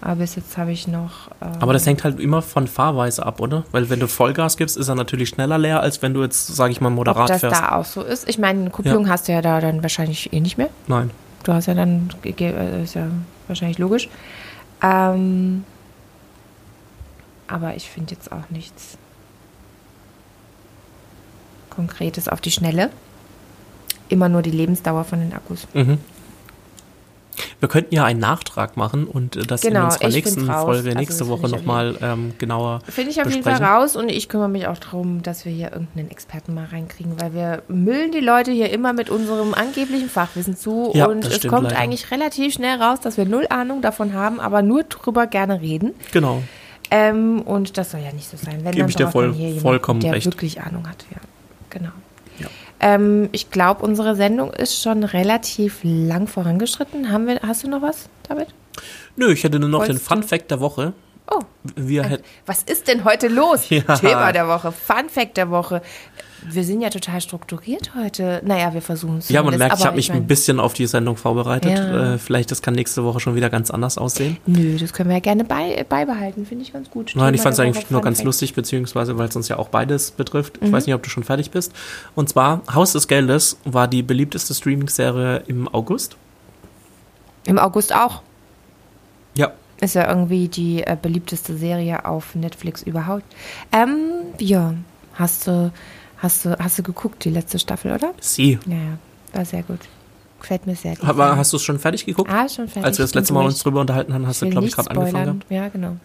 [0.00, 1.28] Aber bis jetzt habe ich noch.
[1.40, 3.64] Ähm, Aber das hängt halt immer von Fahrweise ab, oder?
[3.72, 6.72] Weil wenn du Vollgas gibst, ist er natürlich schneller leer, als wenn du jetzt, sage
[6.72, 7.60] ich mal, ob moderat das fährst.
[7.60, 8.28] da auch so ist.
[8.28, 10.70] Ich meine, eine Kupplung hast du ja da dann wahrscheinlich eh nicht mehr.
[10.86, 11.10] Nein.
[11.44, 13.06] Du hast ja dann, äh, ist ja
[13.48, 14.08] wahrscheinlich logisch.
[14.82, 15.64] Ähm,
[17.46, 18.96] aber ich finde jetzt auch nichts
[21.70, 22.90] Konkretes auf die Schnelle.
[24.08, 25.66] Immer nur die Lebensdauer von den Akkus.
[25.74, 25.98] Mhm.
[27.60, 30.46] Wir könnten ja einen Nachtrag machen und äh, das in Genau, unserer ich nächsten.
[30.46, 33.74] Folge Also nächste das Woche nochmal ähm, genauer Finde ich auf jeden Fall besprechen.
[33.74, 37.34] raus und ich kümmere mich auch darum, dass wir hier irgendeinen Experten mal reinkriegen, weil
[37.34, 41.64] wir müllen die Leute hier immer mit unserem angeblichen Fachwissen zu Ja, und es kommt
[41.64, 41.78] leider.
[41.78, 45.92] eigentlich relativ schnell raus, dass wir null Ahnung davon haben, aber nur drüber gerne reden.
[46.12, 46.42] Genau.
[46.90, 48.58] Ähm, und das soll ja nicht so sein.
[48.62, 50.26] Wenn Gebe dann ich dir voll- man hier jemanden, vollkommen der recht.
[50.26, 51.04] wirklich Ahnung hat.
[51.10, 51.16] Ja,
[51.70, 51.90] genau.
[52.86, 57.10] Ähm, ich glaube, unsere Sendung ist schon relativ lang vorangeschritten.
[57.10, 58.48] Haben wir, hast du noch was, David?
[59.16, 60.92] Nö, ich hätte nur noch den Wolltest Fun du- Fact der Woche.
[61.30, 61.40] Oh,
[61.76, 63.66] Wir was ist denn heute los?
[63.70, 63.80] Ja.
[63.96, 65.80] Thema der Woche, Fun Fact der Woche.
[66.46, 68.42] Wir sind ja total strukturiert heute.
[68.44, 69.28] Naja, wir versuchen es.
[69.28, 71.72] ja, man merkt, ich habe mich mein, ein bisschen auf die Sendung vorbereitet.
[71.72, 72.14] Ja.
[72.14, 74.36] Äh, vielleicht das kann nächste Woche schon wieder ganz anders aussehen.
[74.46, 76.46] Nö, das können wir ja gerne bei, beibehalten.
[76.46, 77.12] Finde ich ganz gut.
[77.14, 79.68] Nein, Thema ich fand es eigentlich nur ganz lustig, beziehungsweise weil es uns ja auch
[79.68, 80.60] beides betrifft.
[80.60, 80.66] Mhm.
[80.66, 81.72] Ich weiß nicht, ob du schon fertig bist.
[82.14, 86.16] Und zwar, Haus des Geldes war die beliebteste Streaming-Serie im August.
[87.46, 88.22] Im August auch.
[89.34, 89.52] Ja.
[89.80, 93.24] Ist ja irgendwie die äh, beliebteste Serie auf Netflix überhaupt.
[93.72, 94.74] Ähm, ja,
[95.14, 95.72] hast du,
[96.24, 98.12] hast du, hast du geguckt, die letzte Staffel, oder?
[98.20, 98.58] Sie.
[98.66, 98.98] Ja, ja,
[99.32, 99.80] war sehr gut.
[100.40, 101.08] Gefällt mir sehr gut.
[101.08, 102.30] Aber hast du es schon fertig geguckt?
[102.30, 102.84] ah, schon fertig.
[102.84, 105.00] Als wir das letzte Mal uns drüber unterhalten haben, hast du, glaube ich, nicht gerade
[105.00, 105.42] angefangen.
[105.48, 105.96] Ja, genau.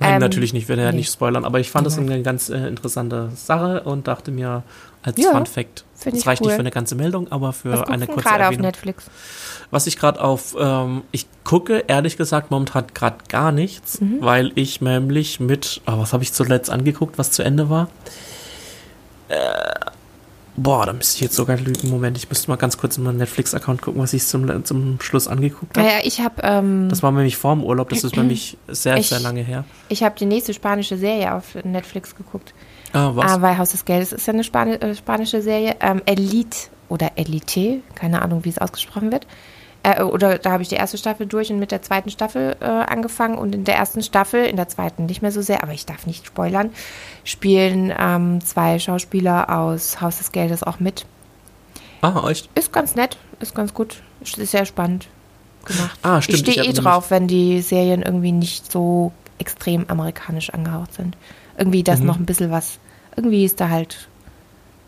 [0.00, 0.98] Nein, Ähm, natürlich nicht, wir werden ja nee.
[0.98, 2.10] nicht spoilern, aber ich fand das Nein.
[2.10, 4.64] eine ganz äh, interessante Sache und dachte mir,
[5.02, 6.54] als Ja, Fun Fact, das ich reicht nicht cool.
[6.56, 8.58] für eine ganze Meldung, aber für eine kurze gerade auf.
[8.58, 9.04] Netflix?
[9.70, 14.16] Was ich gerade auf, ähm, ich gucke ehrlich gesagt momentan gerade gar nichts, Mhm.
[14.20, 17.88] weil ich nämlich mit, oh, was habe ich zuletzt angeguckt, was zu Ende war?
[19.28, 19.36] Äh,
[20.56, 21.90] boah, da müsste ich jetzt sogar lügen.
[21.90, 25.26] Moment, ich müsste mal ganz kurz in meinen Netflix-Account gucken, was ich zum, zum Schluss
[25.28, 25.86] angeguckt habe.
[25.86, 29.08] Naja, ich habe ähm, Das war nämlich vor dem Urlaub, das ist nämlich sehr, Ich-
[29.08, 29.64] sehr lange her.
[29.88, 32.54] ich hab die nächste spanische Serie auf Netflix geguckt.
[32.92, 33.32] Ah, was?
[33.32, 35.76] Ah, weil Haus des Geldes ist ja eine Spani äh, spanische Serie.
[35.80, 36.56] Ähm, Elite
[36.88, 39.26] oder Elite, keine Ahnung, wie es ausgesprochen wird.
[39.84, 42.64] Äh, oder da habe ich die erste Staffel durch und mit der zweiten Staffel äh,
[42.64, 43.38] angefangen.
[43.38, 46.06] Und in der ersten Staffel, in der zweiten nicht mehr so sehr, aber ich darf
[46.06, 46.70] nicht spoilern,
[47.22, 51.06] spielen ähm, zwei Schauspieler aus Haus des Geldes auch mit.
[52.00, 52.48] Ah, echt?
[52.54, 55.06] Ist ganz nett, ist ganz gut, ist sehr spannend
[55.64, 55.98] gemacht.
[56.02, 60.92] Ah, stimmt, Ich stehe eh drauf, wenn die Serien irgendwie nicht so extrem amerikanisch angehaucht
[60.94, 61.16] sind.
[61.56, 62.06] Irgendwie, dass Mhm.
[62.06, 62.78] noch ein bisschen was,
[63.16, 64.08] irgendwie ist da halt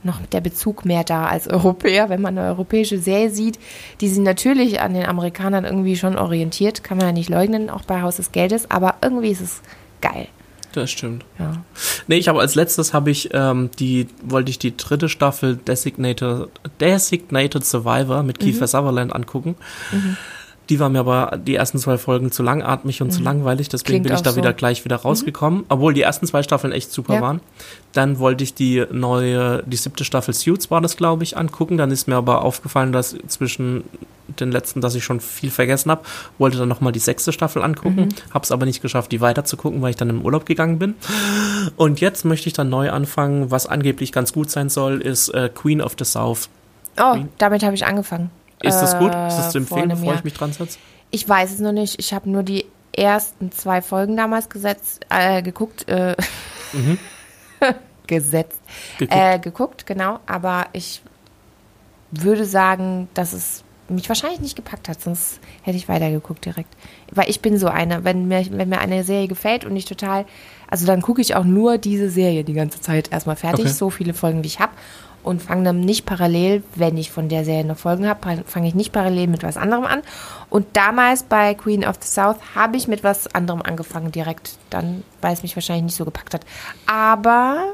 [0.06, 2.08] noch der Bezug mehr da als Europäer.
[2.08, 3.58] Wenn man eine europäische Serie sieht,
[4.00, 7.82] die sind natürlich an den Amerikanern irgendwie schon orientiert, kann man ja nicht leugnen, auch
[7.82, 9.60] bei Haus des Geldes, aber irgendwie ist es
[10.00, 10.28] geil.
[10.72, 11.24] Das stimmt.
[11.38, 11.62] Ja.
[12.06, 16.50] Nee, ich habe als letztes habe ich ähm, die, wollte ich die dritte Staffel Designated,
[16.80, 19.56] Designated Survivor mit Kiefer Sutherland angucken.
[20.68, 24.02] Die war mir aber die ersten zwei Folgen zu langatmig und zu langweilig, deswegen Klingt
[24.04, 24.36] bin ich da so.
[24.36, 27.20] wieder gleich wieder rausgekommen, obwohl die ersten zwei Staffeln echt super Ja.
[27.20, 27.40] waren.
[27.92, 31.76] Dann wollte ich die neue, die siebte Staffel Suits war das, glaube ich, angucken.
[31.76, 33.84] Dann ist mir aber aufgefallen, dass zwischen
[34.40, 36.02] den letzten, dass ich schon viel vergessen habe,
[36.38, 39.82] wollte dann nochmal die sechste Staffel angucken, hab's aber nicht geschafft, die weiter zu gucken,
[39.82, 40.94] weil ich dann im Urlaub gegangen bin.
[41.76, 45.48] Und jetzt möchte ich dann neu anfangen, was angeblich ganz gut sein soll, ist äh,
[45.54, 46.48] Queen of the South.
[47.00, 48.30] Oh, damit habe ich angefangen.
[48.62, 49.14] Ist das gut?
[49.14, 50.14] Äh, Ist das zu vor empfehlen, bevor Jahr.
[50.16, 50.78] ich mich dran setze?
[51.10, 51.98] Ich weiß es noch nicht.
[51.98, 56.16] Ich habe nur die ersten zwei Folgen damals gesetzt, äh, geguckt, äh,
[58.06, 58.60] gesetzt,
[58.98, 59.18] Geguckt.
[59.20, 60.20] Äh, geguckt, genau.
[60.26, 61.02] Aber ich
[62.10, 66.72] würde sagen, dass es mich wahrscheinlich nicht gepackt hat, sonst hätte ich weitergeguckt direkt.
[67.12, 70.24] Weil ich bin so eine, wenn mir, wenn mir eine Serie gefällt und ich total,
[70.68, 73.74] also dann gucke ich auch nur diese Serie die ganze Zeit erstmal fertig, Okay.
[73.74, 74.72] so viele Folgen wie ich habe
[75.26, 78.76] und fange dann nicht parallel, wenn ich von der Serie noch Folgen habe, fange ich
[78.76, 80.02] nicht parallel mit was anderem an.
[80.50, 85.02] Und damals bei Queen of the South habe ich mit was anderem angefangen direkt, dann,
[85.20, 86.42] weil es mich wahrscheinlich nicht so gepackt hat.
[86.86, 87.72] Aber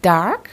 [0.00, 0.48] Dark,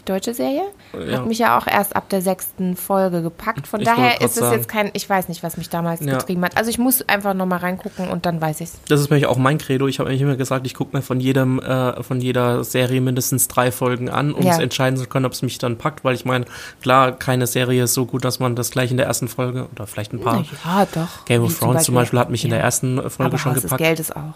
[0.00, 0.62] die deutsche Serie,
[1.08, 1.18] Ja.
[1.18, 3.66] hat mich ja auch erst ab der sechsten Folge gepackt.
[3.66, 4.56] Von Ich daher ist es sagen.
[4.56, 6.18] jetzt kein, ich weiß nicht, was mich damals Ja.
[6.18, 6.56] getrieben hat.
[6.56, 8.78] Also ich muss einfach nochmal reingucken und dann weiß ich's.
[8.88, 9.86] Das ist nämlich auch mein Credo.
[9.86, 13.48] Ich habe eigentlich immer gesagt, ich gucke mir von jedem, äh, von jeder Serie mindestens
[13.48, 14.52] drei Folgen an, um Ja.
[14.52, 16.46] es entscheiden zu können, ob es mich dann packt, weil ich meine,
[16.82, 19.86] klar, keine Serie ist so gut, dass man das gleich in der ersten Folge oder
[19.86, 20.44] vielleicht ein paar.
[20.64, 21.24] Ja, doch.
[21.26, 23.64] Game of Thrones zum Beispiel hat mich in der ersten Folge Aber schon Haus des
[23.64, 23.82] gepackt.
[23.82, 24.34] Geldes auch.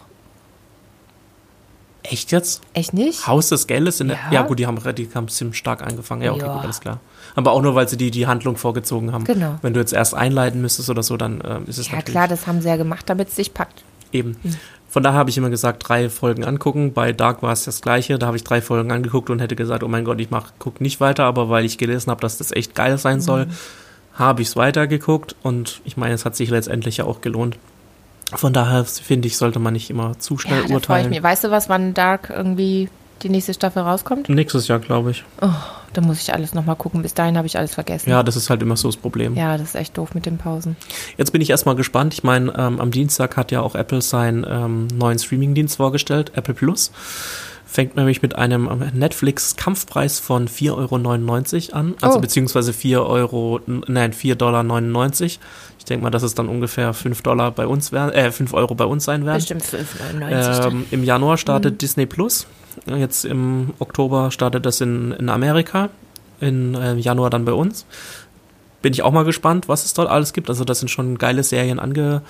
[2.04, 2.60] Echt jetzt?
[2.74, 3.26] Echt nicht?
[3.26, 4.18] Haus des Geldes in der.
[4.26, 4.32] Ja.
[4.32, 6.22] Ja, gut, die haben, die haben ziemlich stark angefangen.
[6.22, 6.54] Ja, okay, Ja.
[6.54, 7.00] gut, alles klar.
[7.34, 9.24] Aber auch nur, weil sie die, die Handlung vorgezogen haben.
[9.24, 9.58] Genau.
[9.62, 12.46] Wenn du jetzt erst einleiten müsstest oder so, dann äh, ist es Ja klar, das
[12.46, 13.82] haben sie ja gemacht, damit es dich packt.
[14.12, 14.36] eben.
[14.88, 16.92] Von daher habe ich immer gesagt, drei Folgen angucken.
[16.92, 18.16] Bei Dark war es das gleiche.
[18.18, 20.80] Da habe ich drei Folgen angeguckt und hätte gesagt, oh mein Gott, ich mach, guck
[20.80, 21.24] nicht weiter.
[21.24, 23.48] Aber weil ich gelesen habe, dass das echt geil sein soll,
[24.12, 25.34] habe ich es weitergeguckt.
[25.42, 27.56] Und ich meine, es hat sich letztendlich ja auch gelohnt.
[28.36, 31.10] Von daher finde ich, sollte man nicht immer zu Ja, schnell da freue ich urteilen.
[31.10, 31.22] mich.
[31.22, 32.88] Weißt du was, wann Dark irgendwie
[33.22, 34.28] die nächste Staffel rauskommt?
[34.28, 35.24] Nächstes Jahr, glaube ich.
[35.40, 35.48] Oh,
[35.94, 37.00] da muss ich alles nochmal gucken.
[37.02, 38.10] Bis dahin habe ich alles vergessen.
[38.10, 39.34] Ja, das ist halt immer so das Problem.
[39.36, 40.76] Ja, das ist echt doof mit den Pausen.
[41.16, 42.12] Jetzt bin ich erstmal gespannt.
[42.14, 46.54] Ich meine, ähm, am Dienstag hat ja auch Apple seinen ähm, neuen Streamingdienst vorgestellt, Apple
[46.54, 46.90] Plus.
[47.74, 51.94] Fängt nämlich mit einem Netflix-Kampfpreis von 4,99 Euro an.
[52.00, 52.20] Also Oh.
[52.20, 54.62] beziehungsweise 4 Euro, nein, 4,99 Dollar.
[55.80, 58.76] Ich denke mal, dass es dann ungefähr 5 Dollar bei uns wären, äh, 5 Euro
[58.76, 59.38] bei uns sein werden.
[59.38, 60.66] Bestimmt 5,99.
[60.68, 61.78] Ähm, Im Januar startet Mhm.
[61.78, 62.46] Disney Plus.
[62.86, 65.88] Jetzt im Oktober startet das in, in Amerika.
[66.40, 67.86] In äh, Januar dann bei uns.
[68.82, 70.48] Bin ich auch mal gespannt, was es dort alles gibt.
[70.48, 72.22] Also, das sind schon geile Serien ange,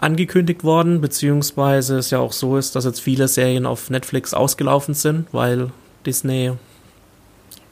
[0.00, 4.94] angekündigt worden, beziehungsweise es ja auch so ist, dass jetzt viele Serien auf Netflix ausgelaufen
[4.94, 5.70] sind, weil
[6.06, 6.52] Disney.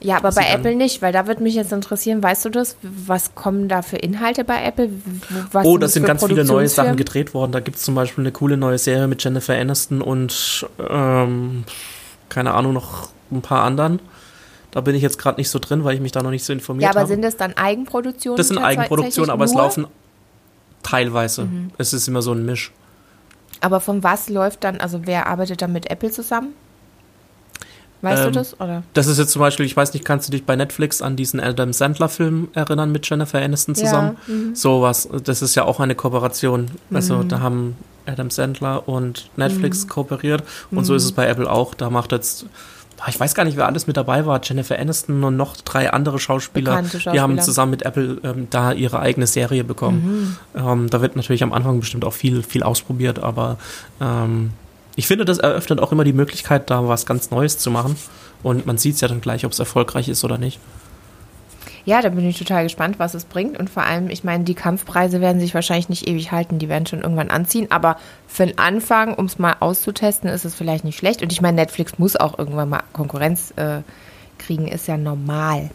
[0.01, 2.77] Ja, aber bei Apple nicht, weil da würde mich jetzt interessieren, weißt du das?
[2.81, 4.89] Was kommen da für Inhalte bei Apple?
[5.51, 7.51] Was oh, das sind ganz viele neue Sachen gedreht worden.
[7.51, 11.65] Da gibt es zum Beispiel eine coole neue Serie mit Jennifer Aniston und ähm,
[12.29, 13.99] keine Ahnung, noch ein paar anderen.
[14.71, 16.53] Da bin ich jetzt gerade nicht so drin, weil ich mich da noch nicht so
[16.53, 17.09] informiert Ja, aber habe.
[17.09, 18.37] sind das dann Eigenproduktionen?
[18.37, 19.87] Das sind Eigenproduktionen, aber es laufen
[20.83, 21.45] teilweise.
[21.45, 21.71] Mhm.
[21.77, 22.71] Es ist immer so ein Misch.
[23.61, 26.53] Aber von was läuft dann, also wer arbeitet dann mit Apple zusammen?
[28.01, 28.59] Weißt du Ähm, das?
[28.61, 28.83] Oder?
[28.93, 31.41] Das ist jetzt zum Beispiel, ich weiß nicht, kannst du dich bei Netflix an diesen
[31.41, 34.17] Adam Sandler-Film erinnern mit Jennifer Aniston zusammen?
[34.27, 34.55] Ja, mhm.
[34.55, 36.71] Sowas, das ist ja auch eine Kooperation.
[36.93, 37.27] Also Mhm.
[37.27, 37.75] da haben
[38.05, 41.73] Adam Sandler und Netflix kooperiert und so ist es bei Apple auch.
[41.73, 42.45] Da macht jetzt,
[43.07, 46.19] ich weiß gar nicht, wer alles mit dabei war, Jennifer Aniston und noch drei andere
[46.19, 46.71] Schauspieler.
[46.71, 47.41] Bekannte Die haben Schauspieler.
[47.43, 50.37] zusammen mit Apple ähm, da ihre eigene Serie bekommen.
[50.55, 53.57] Ähm, da wird natürlich am Anfang bestimmt auch viel, viel ausprobiert, aber
[54.01, 54.51] ähm,
[54.95, 57.95] ich finde, das eröffnet auch immer die Möglichkeit, da was ganz Neues zu machen.
[58.43, 60.59] Und man sieht es ja dann gleich, ob es erfolgreich ist oder nicht.
[61.89, 63.57] Ja, da bin ich total gespannt, was es bringt.
[63.57, 66.85] Und vor allem, ich meine, die Kampfpreise werden sich wahrscheinlich nicht ewig halten, die werden
[66.85, 67.71] schon irgendwann anziehen.
[67.71, 71.23] Aber für den Anfang, um es mal auszutesten, ist es vielleicht nicht schlecht.
[71.23, 73.81] Und ich meine, Netflix muss auch irgendwann mal Konkurrenz äh,
[74.37, 75.71] kriegen, ist ja normal.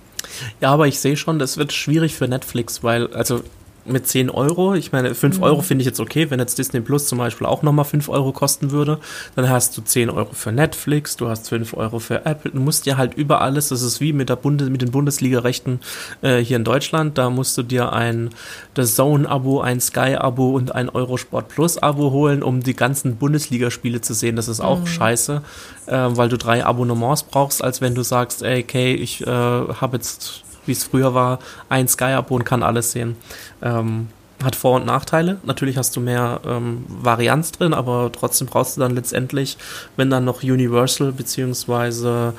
[0.60, 3.42] Ja, aber ich sehe schon, das wird schwierig für Netflix, weil, also
[3.86, 4.74] mit 10 Euro.
[4.74, 5.42] Ich meine, 5 Mhm.
[5.42, 8.32] Euro finde ich jetzt okay, wenn jetzt Disney Plus zum Beispiel auch nochmal 5 Euro
[8.32, 8.98] kosten würde.
[9.36, 12.50] Dann hast du 10 Euro für Netflix, du hast 5 Euro für Apple.
[12.52, 15.80] Du musst dir halt über alles, das ist wie mit, der Bundes, mit den Bundesliga-Rechten
[16.22, 18.30] äh, hier in Deutschland, da musst du dir ein
[18.74, 24.36] das Zone-Abo, ein Sky-Abo und ein Eurosport Plus-Abo holen, um die ganzen Bundesligaspiele zu sehen.
[24.36, 24.86] Das ist auch Mhm.
[24.86, 25.42] scheiße,
[25.86, 29.96] äh, weil du drei Abonnements brauchst, als wenn du sagst, ey, okay, ich äh, habe
[29.96, 31.38] jetzt wie es früher war,
[31.68, 33.16] ein Sky-Abo und kann alles sehen.
[33.62, 34.08] Ähm,
[34.42, 35.38] hat Vor- und Nachteile.
[35.44, 39.56] Natürlich hast du mehr ähm, Varianz drin, aber trotzdem brauchst du dann letztendlich,
[39.96, 42.34] wenn dann noch Universal beziehungsweise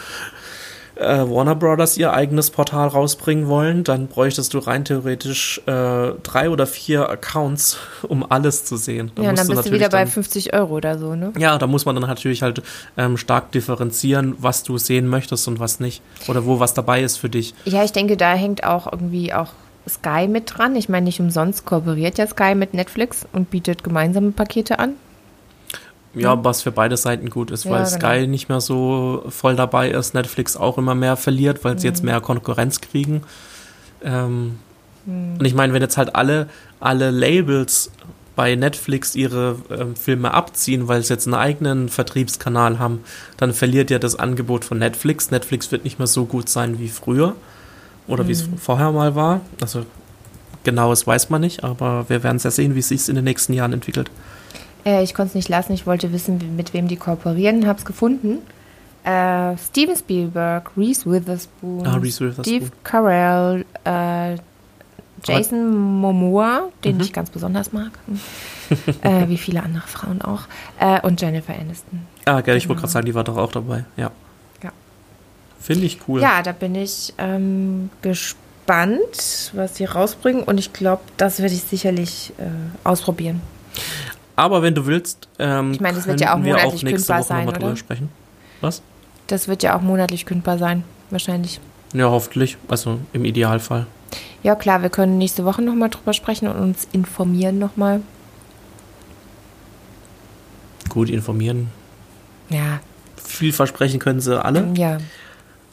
[0.96, 6.50] äh, Warner Brothers ihr eigenes Portal rausbringen wollen, dann bräuchtest du rein theoretisch äh, drei
[6.50, 7.78] oder vier Accounts,
[8.08, 9.12] um alles zu sehen.
[9.16, 11.34] Da ja, und musst dann bist du wieder bei dann- 50 Euro oder so, ne?
[11.38, 12.62] ja, da muss man dann natürlich halt
[12.98, 16.02] ähm, stark differenzieren, was du sehen möchtest und was nicht.
[16.28, 17.54] Oder wo was dabei ist für dich.
[17.66, 19.50] Ja, ich denke, da hängt auch irgendwie auch
[19.88, 20.76] Sky mit dran.
[20.76, 24.94] Ich meine, nicht umsonst kooperiert ja Sky mit Netflix und bietet gemeinsame Pakete an.
[26.16, 27.98] Ja, was für beide Seiten gut ist, Ja, weil genau.
[27.98, 32.04] Sky nicht mehr so voll dabei ist, Netflix auch immer mehr verliert, weil sie jetzt
[32.04, 33.24] mehr Konkurrenz kriegen.
[34.04, 34.60] Ähm,
[35.06, 36.48] Und ich meine, wenn jetzt halt alle,
[36.80, 37.92] alle Labels
[38.36, 43.00] bei Netflix ihre ähm, Filme abziehen, weil sie jetzt einen eigenen Vertriebskanal haben,
[43.38, 45.32] dann verliert ja das Angebot von Netflix.
[45.32, 47.36] Netflix wird nicht mehr so gut sein wie früher
[48.08, 49.42] oder wie es vorher mal war.
[49.62, 49.86] Also
[50.64, 53.24] genaues weiß man nicht, aber wir werden es ja sehen, wie es sich in den
[53.24, 54.12] nächsten Jahren entwickelt.
[54.86, 55.74] Äh, ich konnte es nicht lassen.
[55.74, 57.68] Ich wollte wissen, mit wem die kooperieren.
[57.68, 58.40] Hab's gefunden.
[59.04, 62.44] Äh, Steven Spielberg, Reese Witherspoon, Ah, Reese Witherspoon.
[62.46, 64.36] Steve Carell, äh,
[65.24, 67.02] Jason Momoa, den Mhm.
[67.02, 67.92] ich ganz besonders mag,
[69.02, 70.42] äh, wie viele andere Frauen auch,
[70.80, 72.02] äh, und Jennifer Aniston.
[72.26, 72.82] Ah, gell, ich wollte Genau.
[72.82, 73.86] gerade sagen, die war doch auch dabei.
[73.96, 74.12] Ja.
[74.64, 74.72] Ja.
[75.60, 76.22] Finde ich cool.
[76.22, 81.62] Ja, da bin ich ähm, gespannt, was die rausbringen und ich glaube, das werde ich
[81.64, 82.44] sicherlich äh,
[82.88, 83.42] ausprobieren.
[84.36, 87.20] Aber wenn du willst, ähm, Ich meine, das wird ja auch wir monatlich nächste kündbar
[87.20, 87.76] Woche sein, drüber oder?
[87.78, 88.10] sprechen.
[88.62, 88.82] Was?
[89.28, 91.60] Das wird ja auch monatlich kündbar sein, wahrscheinlich.
[91.94, 92.58] Ja, hoffentlich.
[92.68, 93.88] Also im Idealfall.
[94.44, 98.02] Ja, klar, wir können nächste Woche nochmal drüber sprechen und uns informieren nochmal.
[100.90, 101.70] Gut informieren.
[102.50, 102.80] Ja,
[103.18, 104.68] Viel versprechen können sie alle.
[104.76, 104.98] ja.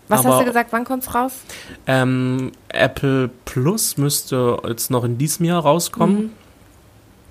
[0.08, 1.32] Was Aber- hast du gesagt, wann kommt's raus?
[1.86, 6.16] Ähm, Apple Plus müsste jetzt noch in diesem Jahr rauskommen.
[6.16, 6.30] Mhm.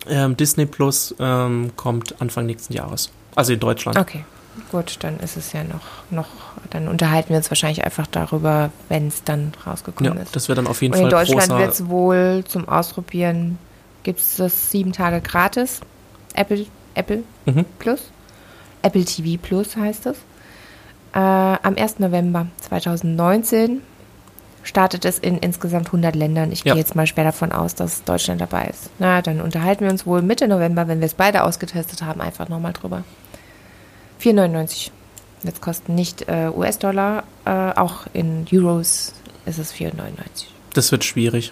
[0.10, 3.12] Ähm, Disney Plus ähm, kommt Anfang nächsten Jahres.
[3.36, 3.98] Also in Deutschland.
[3.98, 4.26] Okay,
[4.72, 5.80] gut, dann ist es ja noch,
[6.10, 6.28] noch,
[6.72, 10.36] dann unterhalten wir uns wahrscheinlich einfach darüber, wenn es dann Ja, rausgekommen ist.
[10.36, 11.60] das wird dann auf jeden Und in Fall Deutschland großer.
[11.60, 13.58] wird es wohl zum Ausprobieren,
[14.04, 15.82] gibt es das sieben Tage gratis.
[16.34, 17.66] Apple, Apple Mhm.
[17.80, 18.02] Plus.
[18.82, 20.18] Apple TV Plus heißt es.
[21.14, 22.00] Äh, am 1.
[22.00, 23.82] November 2019
[24.64, 26.52] startet es in insgesamt 100 Ländern.
[26.52, 26.74] Ich Ja.
[26.74, 28.90] gehe jetzt mal schwer davon aus, dass Deutschland dabei ist.
[29.00, 32.48] Na, dann unterhalten wir uns wohl Mitte November, wenn wir es beide ausgetestet haben, einfach
[32.50, 33.04] nochmal drüber.
[34.20, 34.92] 4,99
[35.44, 39.14] wird es kosten, nicht äh, US-Dollar, äh, auch in Euros
[39.46, 40.46] ist es 4,99.
[40.74, 41.52] Das wird schwierig.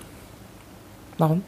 [1.18, 1.44] Warum?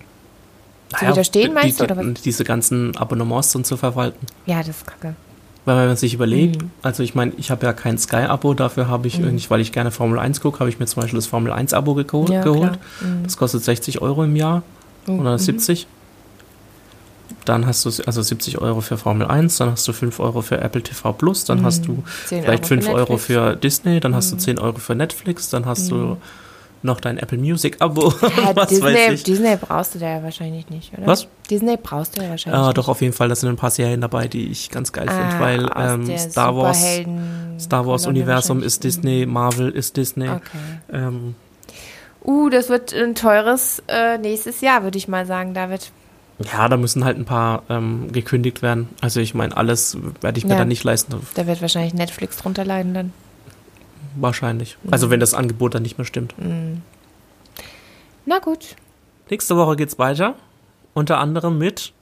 [0.89, 2.21] Zu Naja, widerstehen, die- meinst du, oder was?
[2.23, 4.25] Diese ganzen Abonnements und zu verwalten.
[4.45, 5.15] Ja, das ist kacke.
[5.63, 6.71] Weil wenn man sich überlegt, Mhm.
[6.81, 9.91] also ich meine, ich habe ja kein Sky-Abo, dafür habe ich, irgendwie, weil ich gerne
[9.91, 12.61] Formel 1 gucke, habe ich mir zum Beispiel das Formel 1-Abo geho Ja, geholt.
[12.73, 12.77] klar.
[13.01, 13.23] Mhm.
[13.23, 14.63] Das kostet 60 Euro im Jahr
[15.07, 15.85] oder 70.
[17.45, 20.59] Dann hast du also 70 Euro für Formel 1, dann hast du 5 Euro für
[20.59, 22.77] Apple TV Plus, dann hast du 10 vielleicht Mhm.
[22.77, 23.13] Euro 5 für Euro.
[23.13, 23.17] Mhm.
[23.19, 26.17] für Disney, dann hast du 10 Euro für Netflix, dann hast du
[26.83, 29.23] noch dein Apple Music Abo, Ja, was Disney, weiß ich.
[29.23, 31.07] Disney brauchst du da ja wahrscheinlich nicht, oder?
[31.07, 31.27] Was?
[31.49, 32.77] Disney brauchst du ja wahrscheinlich Ah, nicht.
[32.77, 35.35] doch, auf jeden Fall, da sind ein paar Serien dabei, die ich ganz geil finde,
[35.35, 36.99] Ah, weil aus ähm, Star Wars,
[37.59, 40.29] Star Wars Universum ist Disney, Marvel ist Disney.
[40.29, 40.41] Okay.
[40.91, 41.35] Ähm,
[42.23, 45.91] Uh, das wird ein teures äh, nächstes Jahr, würde ich mal sagen, David.
[46.53, 48.89] ja, da müssen halt ein paar ähm, gekündigt werden.
[49.01, 50.59] Also ich meine, alles werde ich mir Ja.
[50.59, 51.15] dann nicht leisten.
[51.33, 53.13] Da wird wahrscheinlich Netflix drunter leiden dann.
[54.15, 54.77] Wahrscheinlich.
[54.89, 55.11] Also Mhm.
[55.11, 56.35] wenn das Angebot dann nicht mehr stimmt.
[58.25, 58.75] Na gut.
[59.29, 60.35] Nächste Woche geht's weiter.
[60.93, 61.93] Unter anderem mit.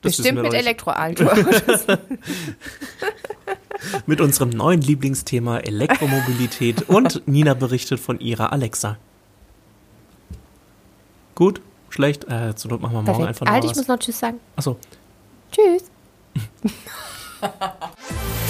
[0.00, 0.60] Das Bestimmt mit noch nicht.
[0.60, 1.24] Elektroauto.
[4.06, 8.96] mit unserem neuen Lieblingsthema Elektromobilität und Nina berichtet von ihrer Alexa.
[11.34, 11.60] Gut,
[11.90, 12.24] schlecht.
[12.24, 13.28] Äh, zur Not machen wir morgen Perfekt.
[13.28, 14.40] einfach noch Alter, ich muss noch Tschüss sagen.
[14.56, 14.76] Achso.
[15.52, 15.84] Tschüss.